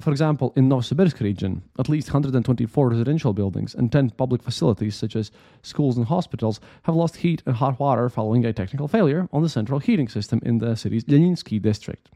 For 0.00 0.10
example, 0.10 0.52
in 0.56 0.68
Novosibirsk 0.68 1.20
region, 1.20 1.62
at 1.78 1.88
least 1.88 2.08
124 2.08 2.90
residential 2.90 3.32
buildings 3.32 3.74
and 3.74 3.90
10 3.90 4.10
public 4.10 4.42
facilities 4.42 4.94
such 4.94 5.16
as 5.16 5.30
schools 5.62 5.96
and 5.96 6.06
hospitals 6.06 6.60
have 6.82 6.94
lost 6.94 7.16
heat 7.16 7.42
and 7.46 7.56
hot 7.56 7.80
water 7.80 8.10
following 8.10 8.44
a 8.44 8.52
technical 8.52 8.88
failure 8.88 9.26
on 9.32 9.42
the 9.42 9.48
central 9.48 9.78
heating 9.78 10.08
system 10.08 10.40
in 10.44 10.58
the 10.58 10.76
city's 10.76 11.04
Leninsky 11.04 11.62
district. 11.62 12.10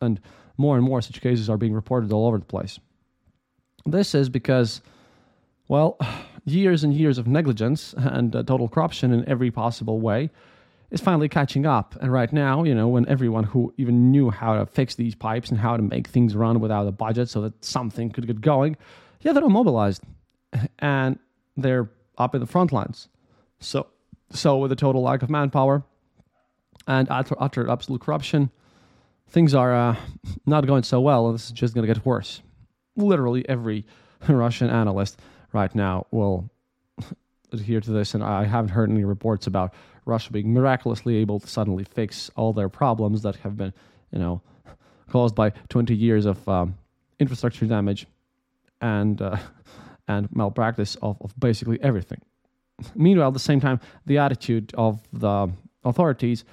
And 0.00 0.18
more 0.56 0.76
and 0.76 0.84
more 0.84 1.02
such 1.02 1.20
cases 1.20 1.50
are 1.50 1.58
being 1.58 1.74
reported 1.74 2.10
all 2.10 2.26
over 2.26 2.38
the 2.38 2.46
place. 2.46 2.80
This 3.84 4.14
is 4.14 4.30
because, 4.30 4.80
well, 5.68 5.98
years 6.50 6.84
and 6.84 6.94
years 6.94 7.18
of 7.18 7.26
negligence 7.26 7.94
and 7.96 8.34
uh, 8.34 8.42
total 8.42 8.68
corruption 8.68 9.12
in 9.12 9.28
every 9.28 9.50
possible 9.50 10.00
way 10.00 10.30
is 10.90 11.00
finally 11.00 11.28
catching 11.28 11.66
up. 11.66 11.96
And 12.00 12.12
right 12.12 12.32
now, 12.32 12.64
you 12.64 12.74
know, 12.74 12.88
when 12.88 13.06
everyone 13.08 13.44
who 13.44 13.72
even 13.76 14.10
knew 14.10 14.30
how 14.30 14.56
to 14.56 14.66
fix 14.66 14.94
these 14.94 15.14
pipes 15.14 15.50
and 15.50 15.58
how 15.58 15.76
to 15.76 15.82
make 15.82 16.08
things 16.08 16.34
run 16.34 16.60
without 16.60 16.86
a 16.86 16.92
budget 16.92 17.28
so 17.28 17.42
that 17.42 17.64
something 17.64 18.10
could 18.10 18.26
get 18.26 18.40
going, 18.40 18.76
yeah, 19.20 19.32
they're 19.32 19.42
all 19.42 19.50
mobilized 19.50 20.02
and 20.78 21.18
they're 21.56 21.90
up 22.16 22.34
in 22.34 22.40
the 22.40 22.46
front 22.46 22.72
lines. 22.72 23.08
So, 23.60 23.86
so 24.30 24.58
with 24.58 24.72
a 24.72 24.76
total 24.76 25.02
lack 25.02 25.22
of 25.22 25.30
manpower 25.30 25.82
and 26.86 27.06
utter, 27.10 27.34
utter 27.38 27.68
absolute 27.68 28.00
corruption, 28.00 28.50
things 29.28 29.54
are 29.54 29.74
uh, 29.74 29.96
not 30.46 30.66
going 30.66 30.84
so 30.84 31.00
well. 31.00 31.26
And 31.26 31.34
this 31.34 31.46
is 31.46 31.52
just 31.52 31.74
going 31.74 31.86
to 31.86 31.92
get 31.92 32.04
worse. 32.06 32.40
Literally 32.96 33.46
every 33.48 33.84
Russian 34.28 34.70
analyst 34.70 35.20
right 35.52 35.74
now 35.74 36.06
will 36.10 36.50
adhere 37.52 37.80
to 37.80 37.90
this, 37.90 38.14
and 38.14 38.22
I 38.22 38.44
haven't 38.44 38.70
heard 38.70 38.90
any 38.90 39.04
reports 39.04 39.46
about 39.46 39.74
Russia 40.04 40.32
being 40.32 40.52
miraculously 40.52 41.16
able 41.16 41.40
to 41.40 41.46
suddenly 41.46 41.84
fix 41.84 42.30
all 42.36 42.52
their 42.52 42.68
problems 42.68 43.22
that 43.22 43.36
have 43.36 43.56
been, 43.56 43.72
you 44.10 44.18
know, 44.18 44.40
caused 45.10 45.34
by 45.34 45.50
20 45.68 45.94
years 45.94 46.26
of 46.26 46.48
um, 46.48 46.76
infrastructure 47.18 47.66
damage 47.66 48.06
and 48.80 49.20
uh, 49.20 49.36
and 50.08 50.28
malpractice 50.34 50.96
of, 51.02 51.20
of 51.20 51.38
basically 51.38 51.78
everything. 51.82 52.20
Meanwhile, 52.94 53.28
at 53.28 53.34
the 53.34 53.40
same 53.40 53.60
time, 53.60 53.80
the 54.06 54.18
attitude 54.18 54.72
of 54.74 55.02
the 55.12 55.50
authorities 55.84 56.44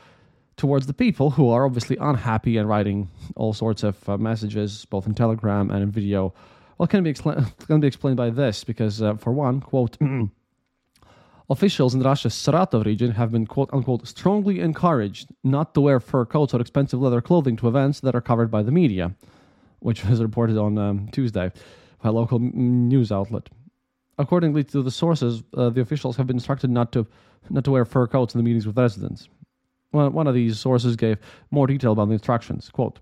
towards 0.57 0.87
the 0.87 0.93
people 0.93 1.31
who 1.31 1.49
are 1.49 1.65
obviously 1.65 1.97
unhappy 1.97 2.57
and 2.57 2.67
writing 2.67 3.09
all 3.35 3.53
sorts 3.53 3.83
of 3.83 4.09
uh, 4.09 4.17
messages, 4.17 4.85
both 4.85 5.05
in 5.05 5.13
Telegram 5.13 5.69
and 5.69 5.83
in 5.83 5.91
video, 5.91 6.33
well, 6.77 6.88
can 6.88 7.03
be, 7.03 7.13
expla- 7.13 7.46
can 7.67 7.79
be 7.79 7.88
explained 7.88 8.17
by 8.17 8.29
this 8.29 8.63
because, 8.63 9.01
uh, 9.01 9.15
for 9.15 9.32
one, 9.32 9.62
quote, 9.62 9.98
Officials 11.48 11.94
in 11.94 12.01
Russia's 12.01 12.34
Saratov 12.34 12.86
region 12.86 13.12
have 13.12 13.32
been 13.32 13.46
quote 13.46 13.70
unquote 13.72 14.08
strongly 14.08 14.60
encouraged 14.60 15.27
not 15.44 15.75
to 15.75 15.82
wear 15.82 16.00
fur 16.00 16.25
coats 16.25 16.55
or 16.55 16.62
expensive 16.62 17.00
leather 17.00 17.22
clothing 17.22 17.55
to 17.58 17.67
events 17.67 18.00
that 18.00 18.15
are 18.15 18.22
covered 18.22 18.50
by 18.50 18.63
the 18.63 18.72
media, 18.72 19.13
which 19.79 20.03
was 20.05 20.24
reported 20.24 20.58
on 20.58 20.79
um, 20.79 21.08
Tuesday 21.12 21.51
by 22.01 22.10
a 22.10 22.12
local 22.12 22.39
news 22.39 23.12
outlet. 23.12 23.48
Accordingly 24.17 24.63
to 24.63 24.82
the 24.82 24.89
sources, 24.89 25.44
uh, 25.55 25.70
the 25.70 25.82
officials 25.82 26.17
have 26.17 26.25
been 26.25 26.38
instructed 26.38 26.72
not 26.72 26.91
to 26.94 27.05
not 27.51 27.63
to 27.65 27.72
wear 27.72 27.86
fur 27.86 28.08
coats 28.08 28.34
in 28.34 28.39
the 28.39 28.44
meetings 28.44 28.65
with 28.65 28.77
residents. 28.77 29.29
One 29.91 30.27
of 30.27 30.34
these 30.34 30.60
sources 30.60 30.96
gave 30.96 31.20
more 31.51 31.67
detail 31.67 31.91
about 31.91 32.08
the 32.08 32.13
instructions. 32.13 32.70
Quote, 32.70 33.00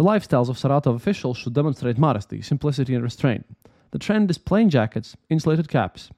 the 0.00 0.06
lifestyles 0.06 0.48
of 0.48 0.56
Saratov 0.56 0.96
officials 0.96 1.36
should 1.36 1.52
demonstrate 1.52 1.98
modesty, 1.98 2.40
simplicity, 2.40 2.94
and 2.94 3.04
restraint. 3.04 3.44
The 3.90 3.98
trend 3.98 4.30
is 4.30 4.38
plain 4.38 4.70
jackets, 4.70 5.14
insulated 5.28 5.68
caps, 5.68 6.08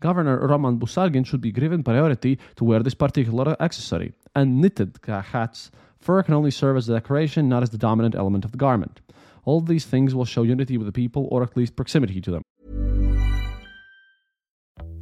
Governor 0.00 0.46
Roman 0.46 0.78
Busargin 0.78 1.24
should 1.24 1.40
be 1.40 1.50
given 1.50 1.82
priority 1.82 2.38
to 2.56 2.64
wear 2.64 2.82
this 2.82 2.92
particular 2.92 3.56
accessory. 3.58 4.12
And 4.36 4.60
knitted 4.60 4.98
hats, 5.06 5.70
fur 5.98 6.22
can 6.22 6.34
only 6.34 6.50
serve 6.50 6.76
as 6.76 6.86
a 6.90 6.92
decoration, 6.92 7.48
not 7.48 7.62
as 7.62 7.70
the 7.70 7.78
dominant 7.78 8.14
element 8.14 8.44
of 8.44 8.52
the 8.52 8.58
garment. 8.58 9.00
All 9.46 9.62
these 9.62 9.86
things 9.86 10.14
will 10.14 10.26
show 10.26 10.42
unity 10.42 10.76
with 10.76 10.86
the 10.86 10.92
people 10.92 11.26
or 11.30 11.42
at 11.42 11.56
least 11.56 11.76
proximity 11.76 12.20
to 12.20 12.30
them. 12.30 12.42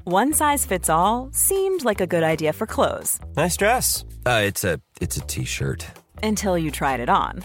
One 0.04 0.32
size 0.32 0.64
fits 0.64 0.88
all 0.88 1.28
seemed 1.32 1.84
like 1.84 2.00
a 2.00 2.06
good 2.06 2.22
idea 2.22 2.52
for 2.52 2.66
clothes. 2.66 3.18
Nice 3.36 3.56
dress. 3.56 4.04
Uh, 4.24 4.42
it's 4.44 4.62
a 4.62 4.80
it's 5.00 5.16
a 5.16 5.22
t-shirt. 5.22 5.84
Until 6.22 6.56
you 6.56 6.70
tried 6.70 7.00
it 7.00 7.08
on. 7.08 7.44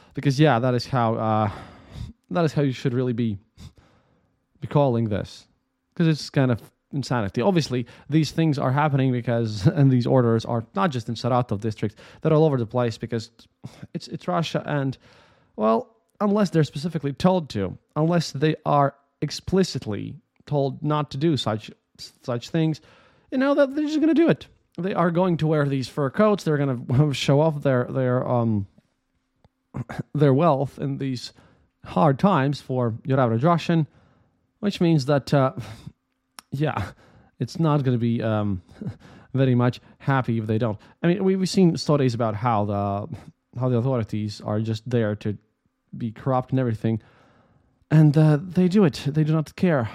because 0.13 0.39
yeah 0.39 0.59
that 0.59 0.73
is 0.73 0.87
how 0.87 1.15
uh, 1.15 1.51
that 2.29 2.45
is 2.45 2.53
how 2.53 2.61
you 2.61 2.71
should 2.71 2.93
really 2.93 3.13
be 3.13 3.37
be 4.59 4.67
calling 4.67 5.09
this. 5.09 5.47
Because 5.93 6.07
it's 6.07 6.29
kind 6.29 6.51
of 6.51 6.61
insanity. 6.93 7.41
Obviously 7.41 7.85
these 8.09 8.31
things 8.31 8.57
are 8.59 8.71
happening 8.71 9.11
because 9.11 9.65
and 9.77 9.91
these 9.91 10.05
orders 10.05 10.45
are 10.45 10.65
not 10.75 10.91
just 10.91 11.09
in 11.09 11.15
Saratov 11.15 11.61
district 11.61 11.95
they're 12.21 12.33
all 12.33 12.45
over 12.45 12.57
the 12.57 12.65
place 12.65 12.97
because 12.97 13.31
it's 13.93 14.07
it's 14.07 14.27
Russia 14.27 14.63
and 14.65 14.97
well 15.55 15.95
unless 16.19 16.49
they're 16.49 16.63
specifically 16.63 17.13
told 17.13 17.49
to 17.49 17.77
unless 17.95 18.31
they 18.31 18.55
are 18.65 18.95
explicitly 19.21 20.15
told 20.45 20.83
not 20.83 21.11
to 21.11 21.17
do 21.17 21.37
such 21.37 21.71
such 21.97 22.49
things 22.49 22.81
you 23.31 23.37
know 23.37 23.55
that 23.55 23.73
they're 23.73 23.85
just 23.85 23.99
going 23.99 24.09
to 24.09 24.13
do 24.13 24.29
it. 24.29 24.47
They 24.77 24.93
are 24.93 25.11
going 25.11 25.37
to 25.37 25.47
wear 25.47 25.67
these 25.67 25.87
fur 25.87 26.09
coats. 26.09 26.43
They're 26.43 26.57
going 26.57 26.85
to 26.97 27.13
show 27.13 27.39
off 27.39 27.63
their 27.63 27.85
their 27.85 28.27
um 28.27 28.67
their 30.13 30.33
wealth 30.33 30.79
in 30.79 30.97
these 30.97 31.33
hard 31.85 32.19
times 32.19 32.61
for 32.61 32.93
your 33.05 33.19
average 33.19 33.43
Russian, 33.43 33.87
which 34.59 34.81
means 34.81 35.05
that 35.05 35.33
uh, 35.33 35.53
yeah, 36.51 36.91
it's 37.39 37.59
not 37.59 37.83
going 37.83 37.97
to 37.97 38.01
be 38.01 38.21
um, 38.21 38.61
very 39.33 39.55
much 39.55 39.79
happy 39.99 40.37
if 40.37 40.47
they 40.47 40.57
don't. 40.57 40.77
I 41.01 41.07
mean, 41.07 41.23
we, 41.23 41.35
we've 41.35 41.49
seen 41.49 41.75
stories 41.77 42.13
about 42.13 42.35
how 42.35 42.65
the 42.65 43.17
how 43.59 43.67
the 43.67 43.77
authorities 43.77 44.39
are 44.41 44.61
just 44.61 44.89
there 44.89 45.15
to 45.15 45.37
be 45.97 46.11
corrupt 46.11 46.51
and 46.51 46.59
everything, 46.59 47.01
and 47.89 48.17
uh, 48.17 48.39
they 48.41 48.67
do 48.67 48.85
it. 48.85 49.03
They 49.05 49.23
do 49.23 49.33
not 49.33 49.55
care 49.55 49.89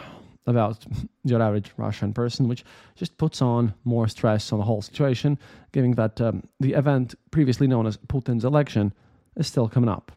about 0.49 0.85
your 1.25 1.43
average 1.43 1.73
Russian 1.77 2.13
person, 2.13 2.47
which 2.47 2.65
just 2.95 3.17
puts 3.19 3.43
on 3.43 3.75
more 3.85 4.07
stress 4.07 4.53
on 4.53 4.59
the 4.59 4.65
whole 4.65 4.83
situation, 4.83 5.39
given 5.73 5.93
that 5.93 6.21
um, 6.21 6.43
the 6.61 6.75
event 6.75 7.17
previously 7.33 7.67
known 7.67 7.87
as 7.87 7.97
Putin's 7.97 8.45
election 8.45 8.93
is 9.37 9.47
still 9.47 9.69
coming 9.69 9.91
up. 9.91 10.13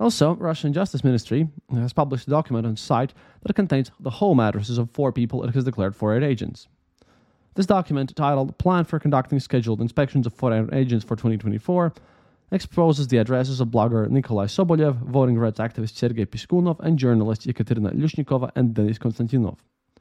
Also, 0.00 0.34
Russian 0.36 0.72
Justice 0.72 1.04
Ministry 1.04 1.46
has 1.72 1.92
published 1.92 2.26
a 2.26 2.30
document 2.30 2.66
on 2.66 2.76
site 2.76 3.12
that 3.42 3.54
contains 3.54 3.90
the 4.00 4.10
home 4.10 4.40
addresses 4.40 4.78
of 4.78 4.90
four 4.90 5.12
people 5.12 5.44
it 5.44 5.54
has 5.54 5.64
declared 5.64 5.94
foreign 5.94 6.22
agents. 6.22 6.68
This 7.54 7.66
document, 7.66 8.16
titled 8.16 8.56
Plan 8.56 8.84
for 8.84 8.98
Conducting 8.98 9.40
Scheduled 9.40 9.80
Inspections 9.80 10.26
of 10.26 10.32
Foreign 10.32 10.72
Agents 10.72 11.04
for 11.04 11.16
2024, 11.16 11.92
exposes 12.50 13.08
the 13.08 13.18
addresses 13.18 13.60
of 13.60 13.68
blogger 13.68 14.08
Nikolai 14.08 14.46
Sobolev, 14.46 14.96
voting 15.02 15.38
rights 15.38 15.60
activist 15.60 15.96
Sergei 15.96 16.24
Piskunov, 16.24 16.80
and 16.80 16.98
journalist 16.98 17.46
Ekaterina 17.46 17.90
Lushnikova 17.90 18.50
and 18.56 18.72
Denis 18.72 18.98
Konstantinov. 18.98 19.58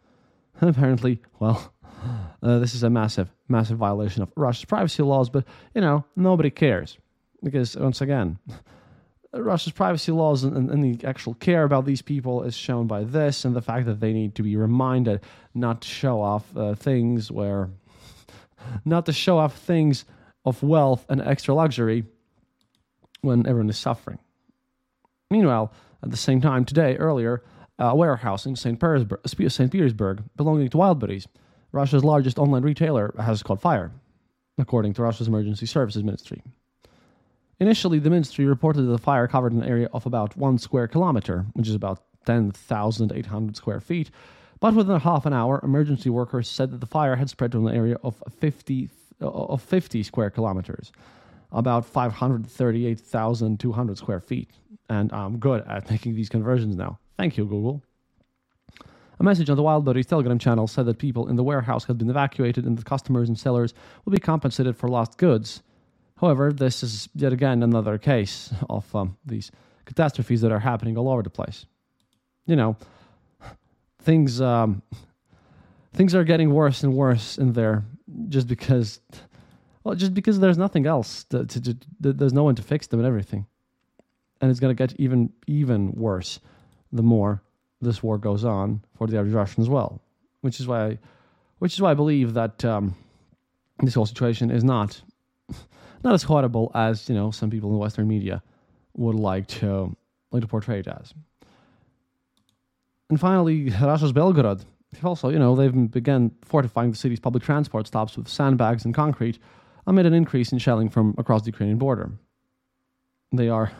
Apparently, 0.61 1.21
well, 1.39 1.73
uh, 2.43 2.59
this 2.59 2.73
is 2.73 2.83
a 2.83 2.89
massive, 2.89 3.29
massive 3.49 3.77
violation 3.77 4.23
of 4.23 4.31
Russia's 4.37 4.65
privacy 4.65 5.03
laws, 5.03 5.29
but, 5.29 5.45
you 5.75 5.81
know, 5.81 6.05
nobody 6.15 6.49
cares. 6.49 6.97
Because, 7.43 7.75
once 7.75 8.01
again, 8.01 8.39
Russia's 9.33 9.73
privacy 9.73 10.11
laws 10.11 10.43
and, 10.43 10.69
and, 10.69 10.83
the 10.83 11.05
actual 11.07 11.35
care 11.35 11.63
about 11.63 11.85
these 11.85 12.01
people 12.01 12.43
is 12.43 12.55
shown 12.55 12.87
by 12.87 13.03
this 13.03 13.45
and 13.45 13.55
the 13.55 13.61
fact 13.61 13.85
that 13.85 13.99
they 13.99 14.11
need 14.11 14.33
to 14.35 14.43
be 14.43 14.55
reminded 14.55 15.21
not 15.53 15.81
to 15.81 15.87
show 15.87 16.19
off 16.19 16.45
uh, 16.57 16.73
things 16.73 17.31
where, 17.31 17.69
not 18.85 19.05
to 19.05 19.13
show 19.13 19.37
off 19.37 19.55
things 19.55 20.05
of 20.45 20.63
wealth 20.63 21.05
and 21.09 21.21
extra 21.21 21.53
luxury 21.53 22.05
when 23.21 23.45
everyone 23.45 23.69
is 23.69 23.77
suffering. 23.77 24.19
Meanwhile, 25.29 25.71
at 26.01 26.09
the 26.09 26.17
same 26.17 26.41
time, 26.41 26.65
today, 26.65 26.97
earlier, 26.97 27.43
a 27.77 27.95
warehouse 27.95 28.45
in 28.45 28.55
St. 28.55 28.79
Petersburg, 28.79 29.19
St. 29.25 29.71
Petersburg 29.71 30.23
belonging 30.35 30.69
to 30.69 30.77
Wildberries, 30.77 31.27
Russia's 31.71 32.03
largest 32.03 32.39
online 32.39 32.63
retailer, 32.63 33.13
has 33.19 33.43
caught 33.43 33.61
fire, 33.61 33.91
according 34.57 34.93
to 34.93 35.03
Russia's 35.03 35.27
Emergency 35.27 35.65
Services 35.65 36.03
Ministry. 36.03 36.41
Initially, 37.59 37.99
the 37.99 38.09
ministry 38.09 38.45
reported 38.45 38.83
that 38.83 38.91
the 38.91 38.97
fire 38.97 39.27
covered 39.27 39.51
an 39.51 39.63
area 39.63 39.89
of 39.93 40.05
about 40.05 40.37
one 40.37 40.57
square 40.57 40.87
kilometer, 40.87 41.45
which 41.53 41.67
is 41.67 41.75
about 41.75 42.01
10,800 42.25 43.57
square 43.57 43.81
feet. 43.81 44.09
But 44.59 44.75
within 44.75 44.99
half 44.99 45.25
an 45.25 45.33
hour, 45.33 45.59
emergency 45.63 46.09
workers 46.09 46.49
said 46.49 46.71
that 46.71 46.79
the 46.79 46.85
fire 46.85 47.15
had 47.15 47.29
spread 47.29 47.51
to 47.53 47.67
an 47.67 47.75
area 47.75 47.97
of 48.03 48.21
50, 48.39 48.89
uh, 49.21 49.29
of 49.29 49.61
50 49.61 50.03
square 50.03 50.29
kilometers, 50.29 50.91
about 51.51 51.85
538,200 51.85 53.97
square 53.97 54.19
feet. 54.19 54.49
And 54.89 55.11
I'm 55.11 55.37
good 55.37 55.65
at 55.67 55.89
making 55.89 56.15
these 56.15 56.29
conversions 56.29 56.75
now. 56.75 56.99
Thank 57.17 57.37
you, 57.37 57.45
Google. 57.45 57.83
A 59.19 59.23
message 59.23 59.49
on 59.49 59.57
the 59.57 59.63
Wildberries 59.63 60.07
Telegram 60.07 60.39
channel 60.39 60.65
said 60.65 60.85
that 60.85 60.97
people 60.97 61.27
in 61.27 61.35
the 61.35 61.43
warehouse 61.43 61.83
had 61.83 61.97
been 61.97 62.09
evacuated 62.09 62.65
and 62.65 62.77
that 62.77 62.85
customers 62.85 63.27
and 63.27 63.37
sellers 63.37 63.73
will 64.05 64.13
be 64.13 64.19
compensated 64.19 64.77
for 64.77 64.87
lost 64.87 65.17
goods. 65.17 65.61
However, 66.19 66.51
this 66.51 66.83
is 66.83 67.07
yet 67.15 67.31
again 67.31 67.63
another 67.63 67.97
case 67.97 68.53
of 68.69 68.93
um, 68.93 69.17
these 69.25 69.51
catastrophes 69.85 70.41
that 70.41 70.51
are 70.51 70.59
happening 70.59 70.97
all 70.97 71.09
over 71.09 71.23
the 71.23 71.29
place. 71.29 71.65
You 72.45 72.55
know, 72.55 72.77
things 74.01 74.41
um, 74.41 74.81
things 75.93 76.13
are 76.15 76.23
getting 76.23 76.53
worse 76.53 76.83
and 76.83 76.93
worse 76.93 77.37
in 77.37 77.53
there 77.53 77.85
just 78.27 78.47
because 78.47 78.99
well, 79.83 79.95
just 79.95 80.13
because 80.13 80.39
there's 80.39 80.57
nothing 80.57 80.85
else, 80.85 81.23
to, 81.25 81.45
to, 81.45 81.61
to, 81.61 81.77
there's 81.99 82.33
no 82.33 82.43
one 82.43 82.55
to 82.55 82.63
fix 82.63 82.87
them 82.87 82.99
and 82.99 83.07
everything, 83.07 83.45
and 84.41 84.51
it's 84.51 84.59
going 84.59 84.75
to 84.75 84.87
get 84.87 84.99
even 84.99 85.31
even 85.47 85.93
worse 85.93 86.39
the 86.91 87.03
more 87.03 87.41
this 87.81 88.03
war 88.03 88.17
goes 88.17 88.43
on 88.43 88.83
for 88.97 89.07
the 89.07 89.17
average 89.17 89.33
Russian 89.33 89.61
as 89.61 89.69
well. 89.69 90.01
Which 90.41 90.59
is 90.59 90.67
why, 90.67 90.85
I, 90.85 90.99
which 91.59 91.73
is 91.73 91.81
why 91.81 91.91
I 91.91 91.93
believe 91.93 92.33
that 92.33 92.65
um, 92.65 92.95
this 93.79 93.93
whole 93.93 94.05
situation 94.05 94.51
is 94.51 94.63
not 94.63 95.01
not 96.03 96.13
as 96.13 96.23
horrible 96.23 96.71
as 96.73 97.09
you 97.09 97.15
know 97.15 97.31
some 97.31 97.49
people 97.49 97.71
in 97.71 97.77
Western 97.77 98.07
media 98.07 98.41
would 98.95 99.15
like 99.15 99.47
to 99.47 99.95
like 100.31 100.41
to 100.41 100.47
portray 100.47 100.79
it 100.79 100.87
as. 100.87 101.13
And 103.09 103.19
finally, 103.19 103.69
Russia's 103.81 104.13
Belgorod. 104.13 104.63
Also, 105.03 105.29
you 105.29 105.37
know, 105.37 105.55
they've 105.55 105.91
begun 105.91 106.31
fortifying 106.43 106.89
the 106.89 106.97
city's 106.97 107.19
public 107.19 107.43
transport 107.43 107.85
stops 107.85 108.17
with 108.17 108.27
sandbags 108.27 108.85
and 108.85 108.93
concrete 108.93 109.37
amid 109.85 110.05
an 110.07 110.13
increase 110.13 110.51
in 110.51 110.57
shelling 110.57 110.89
from 110.89 111.13
across 111.17 111.43
the 111.43 111.47
Ukrainian 111.47 111.77
border. 111.77 112.11
They 113.31 113.49
are 113.49 113.71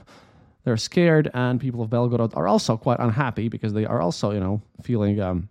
they're 0.63 0.77
scared, 0.77 1.32
and 1.34 1.60
people 1.60 1.82
of 1.82 1.89
Belgorod 1.89 2.36
are 2.36 2.47
also 2.47 2.77
quite 2.77 2.99
unhappy 2.99 3.47
because 3.47 3.73
they 3.73 3.86
are 3.86 4.01
also, 4.01 4.32
you 4.32 4.39
know, 4.39 4.62
feeling 4.84 5.19
um, 5.19 5.49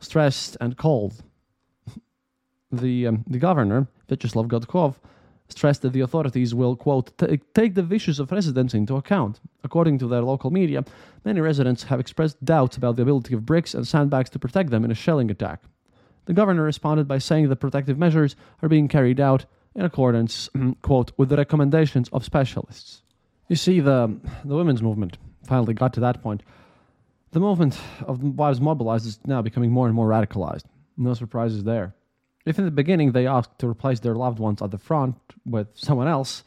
stressed 0.00 0.56
and 0.60 0.76
cold. 0.76 1.22
The 2.72 3.06
um, 3.06 3.24
the 3.28 3.38
governor 3.38 3.86
Vyacheslav 4.08 4.48
Gladkov 4.48 4.96
stressed 5.48 5.82
that 5.82 5.92
the 5.92 6.00
authorities 6.00 6.54
will 6.54 6.76
quote 6.76 7.16
take 7.54 7.74
the 7.74 7.82
wishes 7.82 8.18
of 8.18 8.32
residents 8.32 8.74
into 8.74 8.96
account. 8.96 9.40
According 9.64 9.98
to 9.98 10.08
their 10.08 10.22
local 10.22 10.50
media, 10.50 10.84
many 11.24 11.40
residents 11.40 11.84
have 11.84 12.00
expressed 12.00 12.44
doubts 12.44 12.76
about 12.76 12.96
the 12.96 13.02
ability 13.02 13.34
of 13.34 13.46
bricks 13.46 13.74
and 13.74 13.86
sandbags 13.86 14.30
to 14.30 14.38
protect 14.38 14.70
them 14.70 14.84
in 14.84 14.90
a 14.90 14.94
shelling 14.94 15.30
attack. 15.30 15.62
The 16.26 16.32
governor 16.32 16.62
responded 16.62 17.06
by 17.06 17.18
saying 17.18 17.48
that 17.48 17.56
protective 17.56 17.98
measures 17.98 18.36
are 18.62 18.68
being 18.68 18.88
carried 18.88 19.20
out 19.20 19.46
in 19.74 19.84
accordance, 19.84 20.48
quote, 20.82 21.12
with 21.16 21.28
the 21.28 21.36
recommendations 21.36 22.08
of 22.12 22.24
specialists. 22.24 23.02
You 23.48 23.56
see, 23.56 23.80
the, 23.80 24.18
the 24.44 24.56
women's 24.56 24.82
movement 24.82 25.18
finally 25.46 25.74
got 25.74 25.92
to 25.94 26.00
that 26.00 26.22
point. 26.22 26.42
The 27.30 27.40
movement 27.40 27.78
of 28.04 28.22
wives 28.22 28.60
mobilized 28.60 29.06
is 29.06 29.20
now 29.24 29.42
becoming 29.42 29.70
more 29.70 29.86
and 29.86 29.94
more 29.94 30.08
radicalized. 30.08 30.64
No 30.96 31.14
surprises 31.14 31.64
there. 31.64 31.94
If 32.46 32.58
in 32.58 32.64
the 32.64 32.70
beginning 32.70 33.12
they 33.12 33.26
asked 33.26 33.58
to 33.58 33.68
replace 33.68 34.00
their 34.00 34.14
loved 34.14 34.38
ones 34.38 34.62
at 34.62 34.70
the 34.70 34.78
front 34.78 35.16
with 35.44 35.68
someone 35.74 36.08
else, 36.08 36.44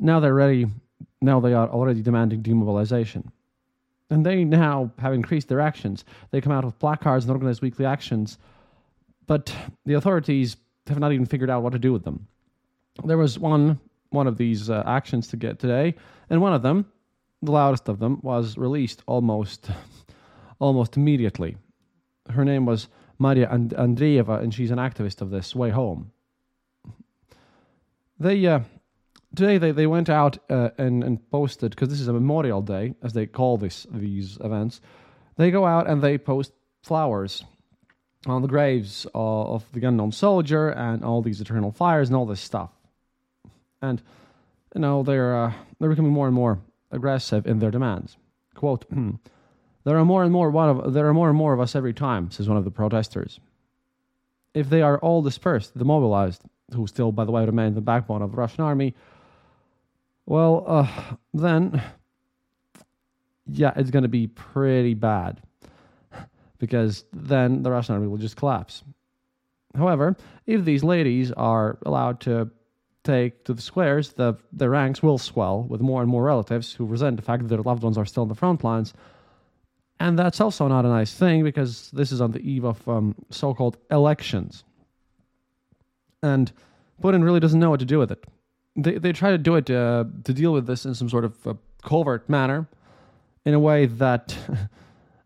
now 0.00 0.18
they're 0.20 0.34
ready 0.34 0.66
now 1.20 1.40
they 1.40 1.52
are 1.52 1.68
already 1.68 2.02
demanding 2.02 2.42
demobilization. 2.42 3.32
And 4.10 4.24
they 4.24 4.44
now 4.44 4.92
have 4.98 5.12
increased 5.12 5.48
their 5.48 5.60
actions. 5.60 6.04
They 6.30 6.40
come 6.40 6.52
out 6.52 6.64
with 6.64 6.78
placards 6.78 7.24
and 7.24 7.32
organize 7.32 7.60
weekly 7.60 7.84
actions, 7.84 8.38
but 9.26 9.54
the 9.84 9.94
authorities 9.94 10.56
have 10.86 10.98
not 10.98 11.12
even 11.12 11.26
figured 11.26 11.50
out 11.50 11.62
what 11.62 11.72
to 11.72 11.78
do 11.78 11.92
with 11.92 12.04
them. 12.04 12.26
There 13.04 13.18
was 13.18 13.38
one 13.38 13.80
one 14.10 14.26
of 14.26 14.38
these 14.38 14.70
uh, 14.70 14.82
actions 14.86 15.28
to 15.28 15.36
get 15.36 15.58
today, 15.58 15.94
and 16.30 16.40
one 16.40 16.54
of 16.54 16.62
them, 16.62 16.86
the 17.42 17.52
loudest 17.52 17.90
of 17.90 17.98
them, 17.98 18.20
was 18.22 18.56
released 18.56 19.02
almost 19.06 19.70
almost 20.58 20.96
immediately. 20.96 21.58
Her 22.30 22.44
name 22.44 22.64
was 22.64 22.88
Maria 23.18 23.48
and- 23.50 23.70
Andreeva, 23.70 24.40
and 24.40 24.54
she's 24.54 24.70
an 24.70 24.78
activist 24.78 25.20
of 25.20 25.30
this 25.30 25.54
way 25.54 25.70
home. 25.70 26.12
They 28.20 28.46
uh, 28.46 28.60
today 29.34 29.58
they, 29.58 29.72
they 29.72 29.86
went 29.86 30.08
out 30.08 30.38
uh, 30.50 30.70
and, 30.78 31.04
and 31.04 31.30
posted 31.30 31.70
because 31.70 31.88
this 31.88 32.00
is 32.00 32.08
a 32.08 32.12
Memorial 32.12 32.62
Day, 32.62 32.94
as 33.02 33.12
they 33.12 33.26
call 33.26 33.58
this 33.58 33.86
these 33.92 34.38
events. 34.40 34.80
They 35.36 35.50
go 35.50 35.66
out 35.66 35.88
and 35.88 36.02
they 36.02 36.18
post 36.18 36.52
flowers 36.82 37.44
on 38.26 38.42
the 38.42 38.48
graves 38.48 39.06
of, 39.14 39.48
of 39.48 39.72
the 39.72 39.86
unknown 39.86 40.10
soldier 40.10 40.70
and 40.70 41.04
all 41.04 41.22
these 41.22 41.40
eternal 41.40 41.70
fires 41.70 42.08
and 42.08 42.16
all 42.16 42.26
this 42.26 42.40
stuff. 42.40 42.70
And 43.80 44.02
you 44.74 44.80
know 44.80 45.02
they're 45.02 45.36
uh, 45.36 45.52
they're 45.78 45.90
becoming 45.90 46.12
more 46.12 46.26
and 46.26 46.34
more 46.34 46.58
aggressive 46.90 47.46
in 47.46 47.58
their 47.58 47.70
demands. 47.70 48.16
Quote. 48.54 48.84
There 49.88 49.96
are 49.96 50.04
more 50.04 50.22
and 50.22 50.30
more 50.30 50.50
one 50.50 50.68
of 50.68 50.92
there 50.92 51.06
are 51.06 51.14
more 51.14 51.30
and 51.30 51.38
more 51.38 51.54
of 51.54 51.60
us 51.60 51.74
every 51.74 51.94
time, 51.94 52.30
says 52.30 52.46
one 52.46 52.58
of 52.58 52.64
the 52.64 52.70
protesters. 52.70 53.40
If 54.52 54.68
they 54.68 54.82
are 54.82 54.98
all 54.98 55.22
dispersed, 55.22 55.78
demobilized, 55.78 56.42
who 56.74 56.86
still, 56.86 57.10
by 57.10 57.24
the 57.24 57.32
way, 57.32 57.46
remain 57.46 57.72
the 57.72 57.80
backbone 57.80 58.20
of 58.20 58.32
the 58.32 58.36
Russian 58.36 58.64
army, 58.64 58.94
well, 60.26 60.62
uh, 60.66 60.88
then, 61.32 61.82
yeah, 63.46 63.72
it's 63.76 63.90
going 63.90 64.02
to 64.02 64.10
be 64.10 64.26
pretty 64.26 64.92
bad 64.92 65.40
because 66.58 67.06
then 67.14 67.62
the 67.62 67.70
Russian 67.70 67.94
army 67.94 68.08
will 68.08 68.18
just 68.18 68.36
collapse. 68.36 68.84
However, 69.74 70.18
if 70.44 70.66
these 70.66 70.84
ladies 70.84 71.32
are 71.32 71.78
allowed 71.86 72.20
to 72.20 72.50
take 73.04 73.42
to 73.46 73.54
the 73.54 73.62
squares, 73.62 74.12
the, 74.12 74.36
the 74.52 74.68
ranks 74.68 75.02
will 75.02 75.16
swell 75.16 75.62
with 75.62 75.80
more 75.80 76.02
and 76.02 76.10
more 76.10 76.24
relatives 76.24 76.74
who 76.74 76.84
resent 76.84 77.16
the 77.16 77.22
fact 77.22 77.44
that 77.44 77.48
their 77.48 77.62
loved 77.62 77.82
ones 77.82 77.96
are 77.96 78.04
still 78.04 78.24
in 78.24 78.28
the 78.28 78.34
front 78.34 78.62
lines 78.62 78.92
and 80.00 80.18
that's 80.18 80.40
also 80.40 80.68
not 80.68 80.84
a 80.84 80.88
nice 80.88 81.12
thing 81.12 81.42
because 81.42 81.90
this 81.90 82.12
is 82.12 82.20
on 82.20 82.30
the 82.30 82.40
eve 82.40 82.64
of 82.64 82.86
um, 82.88 83.14
so 83.30 83.52
called 83.52 83.76
elections. 83.90 84.64
And 86.22 86.52
Putin 87.02 87.24
really 87.24 87.40
doesn't 87.40 87.58
know 87.58 87.70
what 87.70 87.80
to 87.80 87.86
do 87.86 87.98
with 87.98 88.12
it. 88.12 88.24
They, 88.76 88.98
they 88.98 89.12
try 89.12 89.30
to 89.30 89.38
do 89.38 89.56
it 89.56 89.70
uh, 89.70 90.04
to 90.24 90.32
deal 90.32 90.52
with 90.52 90.66
this 90.66 90.84
in 90.84 90.94
some 90.94 91.08
sort 91.08 91.24
of 91.24 91.46
uh, 91.46 91.54
covert 91.82 92.28
manner, 92.28 92.68
in 93.44 93.54
a 93.54 93.60
way 93.60 93.86
that 94.04 94.36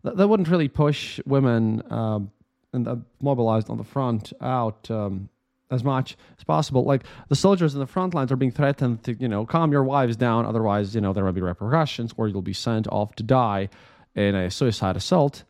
that 0.03 0.27
wouldn't 0.27 0.49
really 0.49 0.67
push 0.67 1.19
women 1.25 1.81
um, 1.91 2.31
and 2.73 2.87
uh, 2.87 2.95
mobilized 3.21 3.69
on 3.69 3.77
the 3.77 3.83
front 3.83 4.33
out 4.41 4.89
um, 4.89 5.29
as 5.69 5.83
much 5.83 6.17
as 6.37 6.43
possible. 6.43 6.83
Like 6.83 7.03
the 7.29 7.35
soldiers 7.35 7.73
in 7.73 7.79
the 7.79 7.87
front 7.87 8.13
lines 8.13 8.31
are 8.31 8.35
being 8.35 8.51
threatened 8.51 9.03
to, 9.03 9.13
you 9.13 9.27
know, 9.27 9.45
calm 9.45 9.71
your 9.71 9.83
wives 9.83 10.15
down, 10.15 10.45
otherwise, 10.45 10.93
you 10.95 11.01
know, 11.01 11.13
there 11.13 11.23
will 11.23 11.31
be 11.31 11.41
repercussions, 11.41 12.13
or 12.17 12.27
you'll 12.27 12.41
be 12.41 12.53
sent 12.53 12.87
off 12.87 13.15
to 13.15 13.23
die 13.23 13.69
in 14.15 14.35
a 14.35 14.51
suicide 14.51 14.95
assault. 14.95 15.43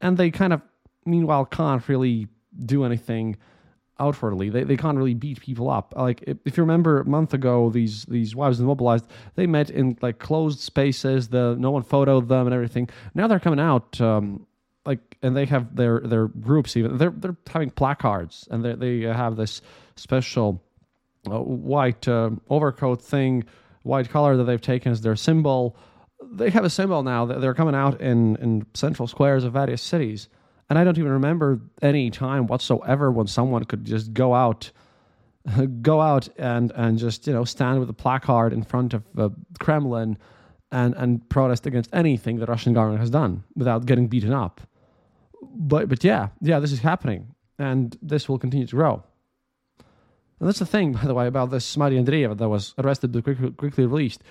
And 0.00 0.18
they 0.18 0.30
kind 0.30 0.52
of, 0.52 0.60
meanwhile, 1.06 1.46
can't 1.46 1.88
really 1.88 2.28
do 2.58 2.84
anything 2.84 3.36
outwardly. 3.98 4.50
They, 4.50 4.64
they 4.64 4.76
can't 4.76 4.98
really 4.98 5.14
beat 5.14 5.40
people 5.40 5.70
up. 5.70 5.94
Like 5.96 6.22
if, 6.26 6.56
you 6.56 6.62
remember 6.62 7.00
a 7.00 7.04
month 7.04 7.32
ago, 7.32 7.70
these 7.70 8.04
these 8.04 8.34
wives 8.34 8.60
mobilized. 8.60 9.06
They 9.34 9.46
met 9.46 9.70
in 9.70 9.96
like 10.02 10.18
closed 10.18 10.60
spaces. 10.60 11.28
The 11.28 11.56
no 11.58 11.70
one 11.70 11.84
photoed 11.84 12.28
them 12.28 12.46
and 12.46 12.54
everything. 12.54 12.88
Now 13.14 13.28
they're 13.28 13.40
coming 13.40 13.60
out. 13.60 14.00
Um, 14.00 14.46
like 14.84 15.16
and 15.22 15.34
they 15.34 15.46
have 15.46 15.74
their 15.74 16.00
their 16.00 16.28
groups 16.28 16.76
even 16.76 16.98
they're 16.98 17.14
they're 17.16 17.36
having 17.46 17.70
placards 17.70 18.46
and 18.50 18.62
they 18.62 18.74
they 18.74 19.00
have 19.00 19.34
this 19.34 19.62
special 19.96 20.62
uh, 21.30 21.40
white 21.40 22.06
uh, 22.06 22.30
overcoat 22.50 23.00
thing, 23.00 23.44
white 23.82 24.10
color 24.10 24.36
that 24.36 24.44
they've 24.44 24.60
taken 24.60 24.92
as 24.92 25.00
their 25.00 25.16
symbol 25.16 25.74
they 26.32 26.50
have 26.50 26.64
a 26.64 26.70
symbol 26.70 27.02
now 27.02 27.26
that 27.26 27.40
they're 27.40 27.54
coming 27.54 27.74
out 27.74 28.00
in, 28.00 28.36
in 28.36 28.66
central 28.74 29.08
squares 29.08 29.44
of 29.44 29.52
various 29.52 29.82
cities. 29.82 30.28
And 30.68 30.78
I 30.78 30.84
don't 30.84 30.98
even 30.98 31.12
remember 31.12 31.60
any 31.82 32.10
time 32.10 32.46
whatsoever 32.46 33.10
when 33.10 33.26
someone 33.26 33.64
could 33.64 33.84
just 33.84 34.12
go 34.12 34.34
out, 34.34 34.70
go 35.82 36.00
out 36.00 36.28
and, 36.38 36.72
and 36.74 36.98
just, 36.98 37.26
you 37.26 37.32
know, 37.32 37.44
stand 37.44 37.80
with 37.80 37.90
a 37.90 37.94
placard 37.94 38.52
in 38.52 38.62
front 38.62 38.94
of 38.94 39.04
the 39.14 39.30
Kremlin 39.60 40.18
and, 40.72 40.94
and 40.94 41.28
protest 41.28 41.66
against 41.66 41.90
anything 41.92 42.38
the 42.38 42.46
Russian 42.46 42.72
government 42.72 43.00
has 43.00 43.10
done 43.10 43.44
without 43.54 43.86
getting 43.86 44.08
beaten 44.08 44.32
up. 44.32 44.60
But, 45.42 45.88
but 45.88 46.02
yeah, 46.02 46.28
yeah, 46.40 46.58
this 46.58 46.72
is 46.72 46.80
happening. 46.80 47.34
And 47.58 47.96
this 48.02 48.28
will 48.28 48.38
continue 48.38 48.66
to 48.66 48.76
grow. 48.76 49.04
And 50.40 50.48
that's 50.48 50.58
the 50.58 50.66
thing, 50.66 50.92
by 50.92 51.04
the 51.04 51.14
way, 51.14 51.26
about 51.26 51.50
this 51.50 51.76
Maria 51.76 52.02
Andreeva 52.02 52.36
that 52.36 52.48
was 52.48 52.74
arrested 52.78 53.12
but 53.12 53.22
quickly, 53.24 53.50
quickly 53.52 53.86
released. 53.86 54.22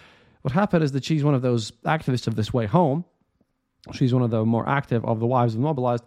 What 0.44 0.52
happened 0.52 0.84
is 0.84 0.92
that 0.92 1.06
she's 1.06 1.24
one 1.24 1.34
of 1.34 1.42
those 1.42 1.72
activists 1.86 2.28
of 2.28 2.36
this 2.36 2.54
way 2.54 2.66
home. 2.66 3.06
She's 3.94 4.14
one 4.14 4.24
of 4.24 4.30
the 4.30 4.46
more 4.46 4.68
active 4.68 5.04
of 5.06 5.20
the 5.20 5.26
wives 5.26 5.54
of 5.54 5.62
the 5.62 5.64
mobilized. 5.64 6.04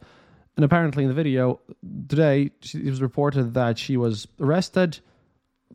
And 0.57 0.65
apparently, 0.65 1.05
in 1.05 1.09
the 1.09 1.15
video 1.15 1.61
today, 2.09 2.51
it 2.63 2.91
was 2.91 3.03
reported 3.03 3.55
that 3.55 3.79
she 3.79 3.97
was 3.97 4.29
arrested. 4.39 5.01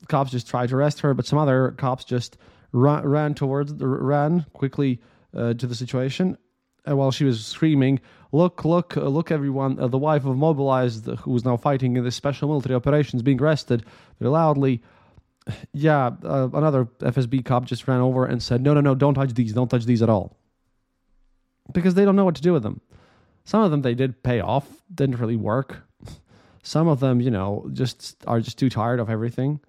Cops 0.08 0.32
just 0.32 0.48
tried 0.48 0.70
to 0.70 0.76
arrest 0.76 1.00
her, 1.02 1.14
but 1.16 1.26
some 1.26 1.40
other 1.40 1.72
cops 1.78 2.04
just 2.06 2.38
ran, 2.72 3.06
ran 3.08 3.34
towards, 3.34 3.74
ran 3.74 4.46
quickly 4.54 5.02
uh, 5.36 5.54
to 5.56 5.68
the 5.68 5.76
situation. 5.76 6.38
And 6.86 6.98
while 6.98 7.12
she 7.12 7.26
was 7.26 7.46
screaming, 7.46 8.00
"Look, 8.32 8.66
look, 8.66 8.98
uh, 8.98 9.02
look, 9.02 9.32
everyone! 9.32 9.80
Uh, 9.80 9.88
the 9.88 10.00
wife 10.00 10.26
of 10.26 10.38
mobilized, 10.38 11.06
who 11.06 11.36
is 11.36 11.46
now 11.46 11.58
fighting 11.58 11.96
in 11.98 12.04
this 12.04 12.16
special 12.16 12.48
military 12.50 12.76
operation, 12.76 13.18
is 13.18 13.24
being 13.24 13.42
arrested," 13.42 13.86
very 14.20 14.32
loudly 14.32 14.82
yeah, 15.74 16.12
uh, 16.24 16.50
another 16.54 16.86
FSB 17.00 17.44
cop 17.46 17.66
just 17.66 17.88
ran 17.88 18.02
over 18.02 18.26
and 18.26 18.42
said, 18.42 18.62
no, 18.62 18.74
no, 18.74 18.82
no, 18.82 18.96
don't 18.96 19.14
touch 19.14 19.34
these, 19.34 19.54
don't 19.54 19.70
touch 19.70 19.86
these 19.86 20.02
at 20.02 20.10
all. 20.10 20.38
Because 21.74 21.94
they 21.94 22.06
don't 22.06 22.16
know 22.16 22.26
what 22.26 22.36
to 22.36 22.42
do 22.42 22.54
with 22.54 22.64
them. 22.64 22.82
Some 23.44 23.64
of 23.64 23.72
them 23.72 23.82
they 23.82 23.94
did 23.94 24.24
pay 24.24 24.40
off, 24.40 24.68
didn't 24.94 25.18
really 25.18 25.36
work. 25.36 25.84
Some 26.64 26.88
of 26.88 27.00
them, 27.00 27.22
you 27.22 27.32
know, 27.32 27.68
just 27.74 28.16
are 28.28 28.40
just 28.40 28.60
too 28.60 28.70
tired 28.70 29.00
of 29.00 29.10
everything. 29.10 29.60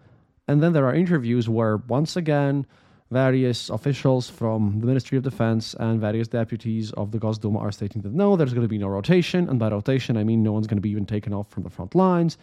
And 0.47 0.63
then 0.63 0.73
there 0.73 0.87
are 0.87 0.95
interviews 0.95 1.49
where, 1.49 1.79
once 1.79 2.17
again, 2.17 2.67
various 3.11 3.71
officials 3.71 4.29
from 4.29 4.81
the 4.81 4.87
Ministry 4.87 5.17
of 5.17 5.25
Defense 5.25 5.75
and 5.79 6.01
various 6.01 6.29
deputies 6.29 6.93
of 6.93 7.13
the 7.13 7.19
Gosduma 7.19 7.61
are 7.61 7.73
stating 7.73 8.03
that 8.03 8.13
no, 8.13 8.37
there's 8.37 8.53
going 8.53 8.63
to 8.63 8.69
be 8.69 8.79
no 8.79 8.89
rotation. 8.89 9.49
And 9.49 9.59
by 9.59 9.69
rotation, 9.69 10.17
I 10.17 10.25
mean 10.25 10.43
no 10.43 10.53
one's 10.53 10.67
going 10.67 10.79
to 10.79 10.83
be 10.83 10.91
even 10.91 11.07
taken 11.07 11.33
off 11.33 11.49
from 11.49 11.63
the 11.63 11.71
front 11.71 11.95
lines. 11.95 12.37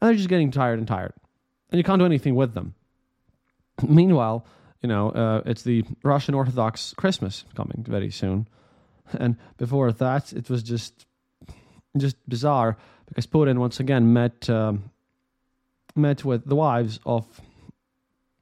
And 0.00 0.08
they're 0.08 0.16
just 0.16 0.28
getting 0.28 0.50
tired 0.50 0.78
and 0.78 0.88
tired 0.88 1.12
and 1.70 1.78
you 1.78 1.84
can't 1.84 1.98
do 1.98 2.06
anything 2.06 2.34
with 2.34 2.54
them. 2.54 2.74
Meanwhile, 3.86 4.46
you 4.82 4.88
know, 4.88 5.10
uh, 5.10 5.42
it's 5.46 5.62
the 5.62 5.84
Russian 6.02 6.34
Orthodox 6.34 6.94
Christmas 6.96 7.44
coming 7.54 7.84
very 7.88 8.10
soon, 8.10 8.48
and 9.12 9.36
before 9.56 9.92
that, 9.92 10.32
it 10.32 10.48
was 10.48 10.62
just 10.62 11.06
just 11.96 12.16
bizarre 12.28 12.76
because 13.06 13.26
Putin 13.26 13.58
once 13.58 13.80
again 13.80 14.12
met 14.12 14.48
um, 14.50 14.90
met 15.94 16.24
with 16.24 16.44
the 16.46 16.56
wives 16.56 17.00
of 17.04 17.40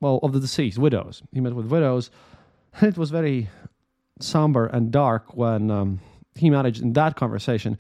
well 0.01 0.19
of 0.23 0.33
the 0.33 0.41
deceased 0.41 0.79
widows. 0.79 1.23
He 1.33 1.41
met 1.41 1.55
with 1.55 1.67
widows. 1.67 2.11
It 2.83 2.99
was 2.99 3.11
very 3.11 3.49
somber 4.21 4.67
and 4.67 4.91
dark 4.91 5.37
when 5.37 5.71
um, 5.71 6.01
he 6.35 6.51
managed 6.51 6.83
in 6.83 6.93
that 6.95 7.17
conversation 7.17 7.79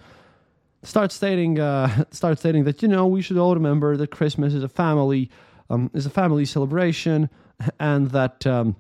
start 0.84 1.12
stating 1.12 1.58
uh, 1.58 2.04
start 2.10 2.38
stating 2.38 2.64
that 2.64 2.82
you 2.82 2.88
know 2.88 3.06
we 3.06 3.22
should 3.22 3.38
all 3.38 3.54
remember 3.54 3.96
that 3.96 4.10
Christmas 4.10 4.54
is 4.54 4.62
a 4.62 4.68
family 4.68 5.30
um, 5.70 5.90
is 5.94 6.06
a 6.06 6.10
family 6.10 6.44
celebration, 6.44 7.30
and 7.80 8.10
that 8.10 8.46
um, 8.46 8.76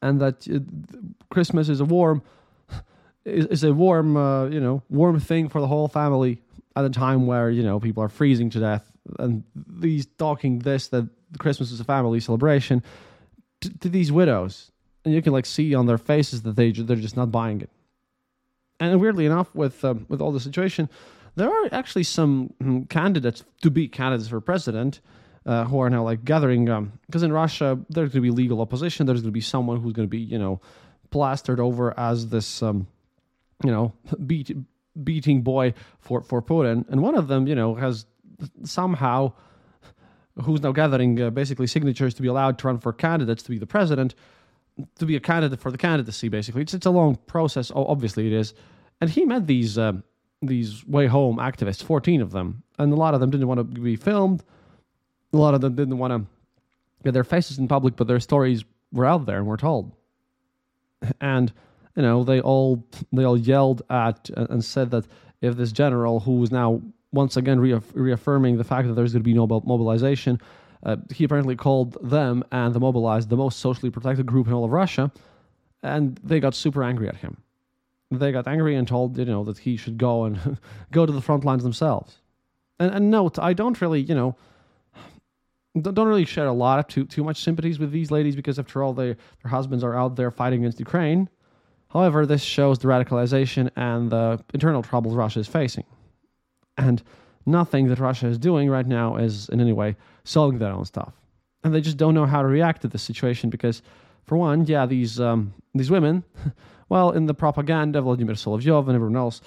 and 0.00 0.20
that 0.20 0.46
uh, 0.48 0.58
Christmas 1.30 1.68
is 1.68 1.80
a 1.80 1.84
warm 1.84 2.22
is, 3.24 3.46
is 3.46 3.64
a 3.64 3.72
warm 3.72 4.16
uh, 4.16 4.46
you 4.46 4.60
know 4.60 4.82
warm 4.90 5.18
thing 5.20 5.48
for 5.48 5.60
the 5.60 5.66
whole 5.66 5.88
family 5.88 6.42
at 6.76 6.84
a 6.84 6.90
time 6.90 7.26
where 7.26 7.50
you 7.50 7.62
know 7.62 7.80
people 7.80 8.02
are 8.02 8.08
freezing 8.08 8.50
to 8.50 8.60
death, 8.60 8.90
and 9.18 9.44
these 9.54 10.06
talking 10.18 10.58
this 10.60 10.88
that 10.88 11.08
Christmas 11.38 11.70
is 11.70 11.80
a 11.80 11.84
family 11.84 12.20
celebration 12.20 12.82
to, 13.60 13.78
to 13.78 13.88
these 13.88 14.10
widows, 14.12 14.70
and 15.04 15.14
you 15.14 15.22
can 15.22 15.32
like 15.32 15.46
see 15.46 15.74
on 15.74 15.86
their 15.86 15.98
faces 15.98 16.42
that 16.42 16.56
they 16.56 16.72
they're 16.72 16.96
just 16.96 17.16
not 17.16 17.30
buying 17.30 17.60
it. 17.60 17.70
And 18.82 19.00
weirdly 19.00 19.26
enough, 19.26 19.54
with 19.54 19.84
um, 19.84 20.06
with 20.08 20.20
all 20.20 20.32
the 20.32 20.40
situation, 20.40 20.88
there 21.36 21.48
are 21.48 21.68
actually 21.72 22.02
some 22.02 22.52
um, 22.60 22.84
candidates 22.86 23.44
to 23.62 23.70
be 23.70 23.86
candidates 23.86 24.28
for 24.28 24.40
president 24.40 25.00
uh, 25.46 25.64
who 25.64 25.78
are 25.78 25.88
now 25.88 26.02
like 26.02 26.24
gathering. 26.24 26.64
Because 27.06 27.22
um, 27.22 27.26
in 27.26 27.32
Russia, 27.32 27.78
there's 27.88 28.08
going 28.08 28.22
to 28.24 28.28
be 28.28 28.30
legal 28.30 28.60
opposition. 28.60 29.06
There's 29.06 29.20
going 29.20 29.30
to 29.30 29.32
be 29.32 29.40
someone 29.40 29.80
who's 29.80 29.92
going 29.92 30.08
to 30.08 30.10
be 30.10 30.18
you 30.18 30.38
know 30.38 30.60
plastered 31.10 31.60
over 31.60 31.98
as 31.98 32.28
this 32.28 32.62
um, 32.62 32.88
you 33.64 33.70
know 33.70 33.92
beat, 34.26 34.56
beating 35.04 35.42
boy 35.42 35.74
for 36.00 36.22
for 36.22 36.42
Putin, 36.42 36.84
and 36.88 37.02
one 37.02 37.14
of 37.14 37.28
them 37.28 37.46
you 37.46 37.54
know 37.54 37.76
has 37.76 38.06
somehow 38.64 39.32
who's 40.42 40.60
now 40.60 40.72
gathering 40.72 41.20
uh, 41.20 41.30
basically 41.30 41.68
signatures 41.68 42.14
to 42.14 42.22
be 42.22 42.28
allowed 42.28 42.58
to 42.58 42.66
run 42.66 42.78
for 42.78 42.92
candidates 42.92 43.44
to 43.44 43.50
be 43.50 43.58
the 43.58 43.66
president 43.66 44.14
to 44.98 45.06
be 45.06 45.16
a 45.16 45.20
candidate 45.20 45.60
for 45.60 45.70
the 45.70 45.78
candidacy. 45.78 46.28
Basically, 46.28 46.62
it's 46.62 46.74
it's 46.74 46.86
a 46.86 46.90
long 46.90 47.16
process. 47.26 47.70
Oh, 47.74 47.84
obviously 47.86 48.26
it 48.26 48.32
is. 48.32 48.54
And 49.00 49.10
he 49.10 49.24
met 49.24 49.46
these 49.46 49.78
uh, 49.78 49.92
these 50.40 50.86
way 50.86 51.06
home 51.06 51.36
activists, 51.36 51.82
fourteen 51.82 52.20
of 52.20 52.30
them, 52.30 52.62
and 52.78 52.92
a 52.92 52.96
lot 52.96 53.14
of 53.14 53.20
them 53.20 53.30
didn't 53.30 53.48
want 53.48 53.58
to 53.58 53.64
be 53.64 53.96
filmed. 53.96 54.42
A 55.32 55.36
lot 55.36 55.54
of 55.54 55.60
them 55.60 55.74
didn't 55.74 55.98
want 55.98 56.12
to 56.12 56.26
get 57.04 57.12
their 57.12 57.24
faces 57.24 57.58
in 57.58 57.68
public, 57.68 57.96
but 57.96 58.06
their 58.06 58.20
stories 58.20 58.64
were 58.92 59.06
out 59.06 59.26
there 59.26 59.38
and 59.38 59.46
were 59.46 59.56
told. 59.56 59.92
And 61.20 61.52
you 61.96 62.02
know, 62.02 62.24
they 62.24 62.40
all 62.40 62.84
they 63.12 63.24
all 63.24 63.36
yelled 63.36 63.82
at 63.90 64.30
and 64.30 64.64
said 64.64 64.90
that 64.90 65.06
if 65.40 65.56
this 65.56 65.72
general, 65.72 66.20
who 66.20 66.36
was 66.36 66.50
now 66.50 66.80
once 67.12 67.36
again 67.36 67.58
reaff- 67.58 67.92
reaffirming 67.94 68.56
the 68.56 68.64
fact 68.64 68.88
that 68.88 68.94
there's 68.94 69.12
going 69.12 69.22
to 69.22 69.24
be 69.24 69.34
no 69.34 69.46
mobilization, 69.46 70.40
uh, 70.84 70.96
he 71.12 71.24
apparently 71.24 71.56
called 71.56 71.96
them 72.02 72.44
and 72.50 72.74
the 72.74 72.80
mobilized 72.80 73.28
the 73.28 73.36
most 73.36 73.60
socially 73.60 73.90
protected 73.90 74.26
group 74.26 74.46
in 74.46 74.52
all 74.52 74.64
of 74.64 74.70
Russia, 74.70 75.12
and 75.82 76.18
they 76.22 76.40
got 76.40 76.54
super 76.54 76.82
angry 76.82 77.08
at 77.08 77.16
him. 77.16 77.36
They 78.10 78.32
got 78.32 78.46
angry 78.46 78.74
and 78.74 78.86
told 78.86 79.16
you 79.16 79.24
know 79.24 79.44
that 79.44 79.58
he 79.58 79.76
should 79.76 79.98
go 79.98 80.24
and 80.24 80.58
go 80.90 81.06
to 81.06 81.12
the 81.12 81.22
front 81.22 81.44
lines 81.44 81.62
themselves. 81.62 82.18
And, 82.78 82.94
and 82.94 83.10
note, 83.10 83.38
I 83.38 83.52
don't 83.52 83.80
really 83.80 84.00
you 84.00 84.14
know 84.14 84.36
don't 85.80 86.08
really 86.08 86.26
share 86.26 86.46
a 86.46 86.52
lot 86.52 86.78
of 86.78 86.86
too 86.88 87.04
too 87.04 87.24
much 87.24 87.42
sympathies 87.42 87.78
with 87.78 87.90
these 87.92 88.10
ladies 88.10 88.36
because 88.36 88.58
after 88.58 88.82
all, 88.82 88.92
they, 88.92 89.16
their 89.42 89.50
husbands 89.50 89.82
are 89.82 89.96
out 89.96 90.16
there 90.16 90.30
fighting 90.30 90.60
against 90.60 90.78
Ukraine. 90.78 91.28
However, 91.88 92.26
this 92.26 92.42
shows 92.42 92.78
the 92.78 92.88
radicalization 92.88 93.70
and 93.76 94.10
the 94.10 94.42
internal 94.52 94.82
troubles 94.82 95.14
Russia 95.14 95.40
is 95.40 95.48
facing, 95.48 95.84
and 96.76 97.02
nothing 97.46 97.88
that 97.88 97.98
Russia 97.98 98.26
is 98.26 98.38
doing 98.38 98.70
right 98.70 98.86
now 98.86 99.16
is 99.16 99.48
in 99.48 99.60
any 99.60 99.72
way 99.72 99.96
solving 100.24 100.58
their 100.58 100.72
own 100.72 100.84
stuff, 100.84 101.12
and 101.64 101.74
they 101.74 101.80
just 101.80 101.96
don't 101.96 102.14
know 102.14 102.26
how 102.26 102.42
to 102.42 102.48
react 102.48 102.82
to 102.82 102.88
this 102.88 103.02
situation 103.02 103.50
because, 103.50 103.82
for 104.24 104.36
one, 104.36 104.64
yeah, 104.66 104.86
these 104.86 105.20
um, 105.20 105.52
these 105.74 105.90
women, 105.90 106.24
well, 106.88 107.10
in 107.10 107.26
the 107.26 107.34
propaganda, 107.34 108.00
Vladimir 108.00 108.34
Solovyov 108.34 108.86
and 108.86 108.94
everyone 108.94 109.16
else, 109.16 109.40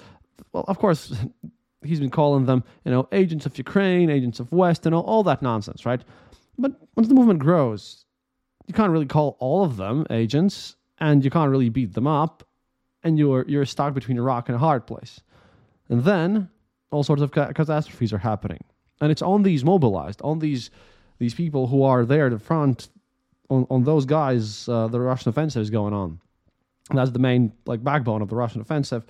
well, 0.52 0.64
of 0.68 0.78
course, 0.78 1.14
he's 1.82 2.00
been 2.00 2.10
calling 2.10 2.46
them, 2.46 2.64
you 2.84 2.90
know, 2.90 3.08
agents 3.12 3.46
of 3.46 3.56
Ukraine, 3.56 4.10
agents 4.10 4.40
of 4.40 4.50
West, 4.52 4.86
and 4.86 4.94
all, 4.94 5.02
all 5.02 5.22
that 5.24 5.42
nonsense, 5.42 5.86
right? 5.86 6.02
But 6.58 6.72
once 6.96 7.08
the 7.08 7.14
movement 7.14 7.40
grows, 7.40 8.04
you 8.66 8.74
can't 8.74 8.90
really 8.90 9.06
call 9.06 9.36
all 9.38 9.64
of 9.64 9.76
them 9.76 10.06
agents, 10.10 10.76
and 10.98 11.24
you 11.24 11.30
can't 11.30 11.50
really 11.50 11.68
beat 11.68 11.94
them 11.94 12.06
up, 12.06 12.42
and 13.02 13.18
you're 13.18 13.44
you're 13.46 13.64
stuck 13.64 13.94
between 13.94 14.18
a 14.18 14.22
rock 14.22 14.48
and 14.48 14.56
a 14.56 14.58
hard 14.58 14.86
place. 14.86 15.20
And 15.88 16.02
then 16.04 16.48
all 16.90 17.02
sorts 17.02 17.22
of 17.22 17.30
ca- 17.30 17.52
catastrophes 17.52 18.12
are 18.12 18.18
happening, 18.18 18.62
and 19.00 19.10
it's 19.10 19.22
on 19.22 19.42
these 19.42 19.64
mobilized, 19.64 20.20
on 20.22 20.38
these 20.38 20.70
these 21.18 21.34
people 21.34 21.66
who 21.66 21.82
are 21.82 22.04
there 22.04 22.26
at 22.26 22.32
the 22.32 22.38
front, 22.38 22.88
on 23.48 23.66
on 23.70 23.84
those 23.84 24.04
guys, 24.04 24.68
uh, 24.68 24.88
the 24.88 25.00
Russian 25.00 25.30
offensive 25.30 25.62
is 25.62 25.70
going 25.70 25.94
on. 25.94 26.20
And 26.88 26.98
that's 26.98 27.10
the 27.10 27.18
main 27.18 27.52
like 27.66 27.82
backbone 27.82 28.22
of 28.22 28.28
the 28.28 28.36
Russian 28.36 28.60
offensive 28.60 29.04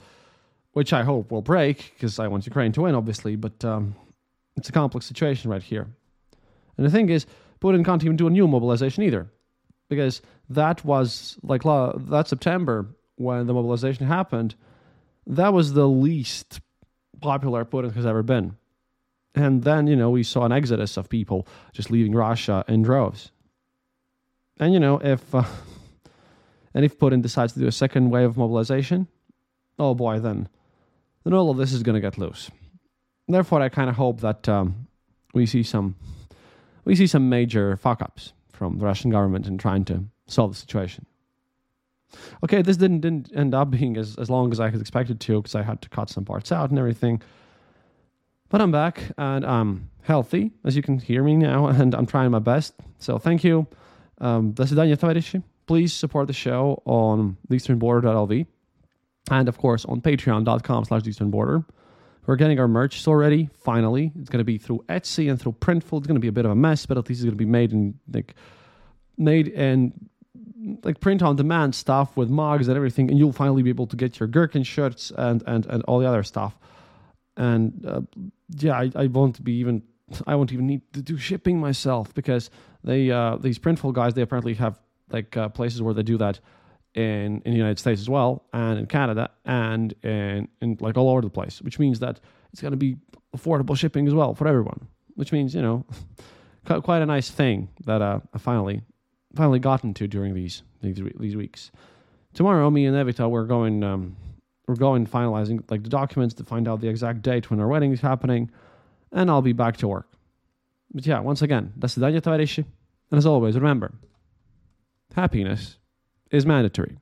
which 0.77 0.93
I 0.93 1.05
hope 1.05 1.33
will 1.33 1.41
break 1.41 1.95
because 1.95 2.19
I 2.19 2.29
want 2.29 2.45
Ukraine 2.45 2.71
to 2.73 2.83
win, 2.83 2.95
obviously. 2.95 3.35
But 3.35 3.65
um, 3.65 3.97
it's 4.59 4.69
a 4.69 4.73
complex 4.73 5.07
situation 5.07 5.51
right 5.51 5.63
here. 5.63 5.87
And 6.77 6.85
the 6.85 6.91
thing 6.91 7.09
is, 7.09 7.25
Putin 7.63 7.83
can't 7.83 8.05
even 8.05 8.19
do 8.19 8.27
a 8.27 8.31
new 8.31 8.47
mobilization 8.47 9.03
either, 9.03 9.27
because 9.89 10.21
that 10.51 10.85
was 10.85 11.39
like 11.43 11.63
that 11.63 12.27
September 12.29 12.95
when 13.15 13.47
the 13.47 13.55
mobilization 13.55 14.07
happened. 14.07 14.55
That 15.27 15.55
was 15.55 15.73
the 15.73 15.89
least 15.89 16.61
popular 17.21 17.65
Putin 17.65 17.95
has 17.95 18.07
ever 18.07 18.23
been. 18.23 18.57
And 19.35 19.65
then, 19.65 19.87
you 19.87 19.97
know, 19.97 20.11
we 20.11 20.23
saw 20.23 20.45
an 20.45 20.53
exodus 20.53 20.97
of 20.97 21.09
people 21.09 21.47
just 21.73 21.91
leaving 21.91 22.13
Russia 22.13 22.65
in 22.69 22.83
droves. 22.83 23.31
And, 24.59 24.73
you 24.73 24.81
know, 24.81 24.99
if 24.99 25.35
uh, 25.35 25.45
and 26.75 26.85
if 26.85 26.99
Putin 26.99 27.23
decides 27.23 27.53
to 27.53 27.61
do 27.61 27.67
a 27.67 27.73
second 27.73 28.11
wave 28.11 28.31
of 28.31 28.37
mobilization, 28.37 29.09
oh 29.79 29.95
boy, 29.95 30.21
then 30.21 30.49
then 31.25 31.35
all 31.35 31.51
of 31.51 31.57
this 31.57 31.73
is 31.73 31.83
going 31.83 31.95
to 31.95 32.01
get 32.01 32.19
loose. 32.19 32.51
Therefore, 33.29 33.61
I 33.61 33.69
kind 33.69 33.91
of 33.91 33.97
hope 33.97 34.21
that 34.21 34.49
um, 34.49 34.87
we 35.35 35.45
see 35.45 35.63
some 35.63 35.97
we 36.85 36.95
see 36.95 37.07
some 37.07 37.29
major 37.29 37.77
fuck 37.77 38.01
ups 38.01 38.33
from 38.53 38.79
the 38.79 38.85
Russian 38.85 39.11
government 39.11 39.47
in 39.47 39.59
trying 39.59 39.85
to 39.87 40.05
solve 40.27 40.53
the 40.53 40.59
situation. 40.59 41.05
Okay, 42.45 42.63
this 42.63 42.77
didn't 42.77 43.01
didn't 43.01 43.31
end 43.35 43.55
up 43.55 43.71
being 43.71 43.97
as, 43.97 44.17
as 44.17 44.31
long 44.31 44.53
as 44.53 44.61
I 44.61 44.71
had 44.71 44.81
expected 44.81 45.21
to 45.21 45.41
because 45.41 45.55
I 45.55 45.63
had 45.63 45.83
to 45.83 45.89
cut 45.89 46.09
some 46.11 46.25
parts 46.25 46.53
out 46.53 46.71
and 46.71 46.79
everything. 46.79 47.23
But 48.49 48.61
I'm 48.61 48.71
back 48.71 49.03
and 49.19 49.45
I'm 49.45 49.91
healthy, 50.03 50.53
as 50.65 50.77
you 50.77 50.83
can 50.83 50.99
hear 50.99 51.23
me 51.23 51.37
now, 51.37 51.67
and 51.79 51.95
I'm 51.95 52.07
trying 52.07 52.31
my 52.31 52.39
best. 52.39 52.75
So 52.99 53.19
thank 53.19 53.45
you. 53.45 53.67
Um, 54.19 54.55
Please 55.67 55.93
support 55.93 56.27
the 56.29 56.33
show 56.33 56.81
on 56.87 57.37
theeasternborder.lv 57.51 58.47
and 59.31 59.49
of 59.49 59.59
course 59.59 59.85
on 59.87 60.01
patreon.com 60.01 60.85
slash 60.85 61.07
eastern 61.07 61.31
border 61.31 61.65
we're 62.27 62.37
getting 62.37 62.59
our 62.59 62.69
merch 62.69 63.07
already 63.07 63.49
finally 63.55 64.13
it's 64.19 64.29
going 64.29 64.39
to 64.39 64.45
be 64.45 64.59
through 64.59 64.85
etsy 64.89 65.31
and 65.31 65.41
through 65.41 65.53
printful 65.53 65.99
it's 65.99 66.07
going 66.07 66.15
to 66.15 66.21
be 66.21 66.29
a 66.29 66.33
bit 66.33 66.45
of 66.45 66.51
a 66.51 66.55
mess 66.55 66.87
but 66.87 66.99
at 66.99 67.09
least 67.09 67.21
it's 67.21 67.25
going 67.25 67.33
to 67.33 67.37
be 67.37 67.45
made 67.45 67.73
in 67.73 67.99
like 68.13 68.35
made 69.19 69.49
in 69.49 69.93
like 70.83 71.01
print 71.01 71.23
on 71.23 71.37
demand 71.37 71.75
stuff 71.75 72.17
with 72.17 72.29
mugs 72.29 72.69
and 72.69 72.77
everything 72.77 73.09
and 73.11 73.19
you'll 73.19 73.33
finally 73.33 73.63
be 73.63 73.71
able 73.71 73.87
to 73.87 73.97
get 73.97 74.19
your 74.19 74.29
gherkin 74.29 74.63
shirts 74.63 75.13
and 75.17 75.43
and 75.47 75.67
and 75.67 75.83
all 75.85 75.99
the 75.99 76.07
other 76.07 76.23
stuff 76.23 76.59
and 77.37 77.85
uh, 77.87 78.01
yeah 78.59 78.79
I, 78.79 78.91
I 78.95 79.07
won't 79.07 79.43
be 79.45 79.53
even 79.55 79.83
i 80.27 80.35
won't 80.35 80.53
even 80.53 80.67
need 80.67 80.83
to 80.93 81.03
do 81.03 81.17
shipping 81.17 81.61
myself 81.61 82.13
because 82.15 82.51
they 82.83 83.11
uh 83.11 83.37
these 83.37 83.59
printful 83.59 83.93
guys 83.93 84.15
they 84.15 84.23
apparently 84.23 84.55
have 84.55 84.79
like 85.11 85.37
uh, 85.37 85.49
places 85.49 85.83
where 85.83 85.95
they 85.95 86.03
do 86.03 86.19
that 86.19 86.41
in, 86.97 87.43
in 87.45 87.53
the 87.53 87.59
United 87.59 87.79
States 87.79 88.01
as 88.01 88.09
well, 88.09 88.47
and 88.53 88.79
in 88.79 88.87
Canada, 88.87 89.31
and 89.45 89.95
in, 90.03 90.49
in 90.63 90.79
like 90.81 90.97
all 90.97 91.11
over 91.11 91.21
the 91.21 91.31
place, 91.31 91.61
which 91.61 91.79
means 91.79 92.01
that 92.01 92.21
it's 92.53 92.63
going 92.63 92.73
to 92.73 92.77
be 92.79 92.97
affordable 93.37 93.77
shipping 93.77 94.09
as 94.09 94.15
well 94.15 94.35
for 94.35 94.49
everyone. 94.49 94.89
Which 95.15 95.31
means 95.31 95.55
you 95.55 95.63
know, 95.63 95.85
quite 96.83 97.03
a 97.03 97.07
nice 97.07 97.31
thing 97.31 97.69
that 97.85 98.03
uh, 98.03 98.21
I 98.35 98.39
finally 98.39 98.83
finally 99.37 99.59
gotten 99.59 99.95
to 99.95 100.07
during 100.07 100.35
these 100.35 100.63
these, 100.83 101.01
these 101.19 101.37
weeks. 101.37 101.71
Tomorrow, 102.35 102.69
me 102.71 102.87
and 102.87 102.97
Evita, 102.97 103.31
we're 103.31 103.45
going 103.45 103.83
um, 103.83 104.17
we're 104.67 104.77
going 104.77 105.07
finalizing 105.07 105.63
like 105.71 105.83
the 105.83 105.89
documents 105.89 106.35
to 106.35 106.45
find 106.45 106.69
out 106.69 106.81
the 106.81 106.89
exact 106.89 107.23
date 107.23 107.51
when 107.51 107.61
our 107.61 107.69
wedding 107.69 107.93
is 107.93 108.01
happening, 108.01 108.51
and 109.13 109.31
I'll 109.31 109.43
be 109.43 109.53
back 109.53 109.77
to 109.79 109.89
work. 109.89 110.09
But 110.93 111.07
yeah, 111.07 111.21
once 111.21 111.43
again, 111.43 111.73
that's 111.77 111.95
the 111.95 112.05
Danya 112.05 112.21
Tovareshi. 112.21 112.65
And 113.11 113.19
as 113.19 113.27
always, 113.27 113.55
remember, 113.55 113.93
happiness 115.15 115.79
is 116.31 116.45
mandatory. 116.45 116.99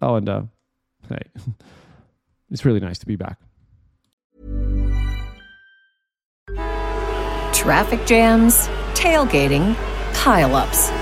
Oh, 0.00 0.16
and 0.16 0.28
uh, 0.28 0.42
hey, 1.08 1.22
it's 2.50 2.64
really 2.64 2.80
nice 2.80 2.98
to 2.98 3.06
be 3.06 3.16
back. 3.16 3.38
Traffic 7.54 8.04
jams, 8.06 8.66
tailgating, 8.94 9.74
pileups. 10.14 11.01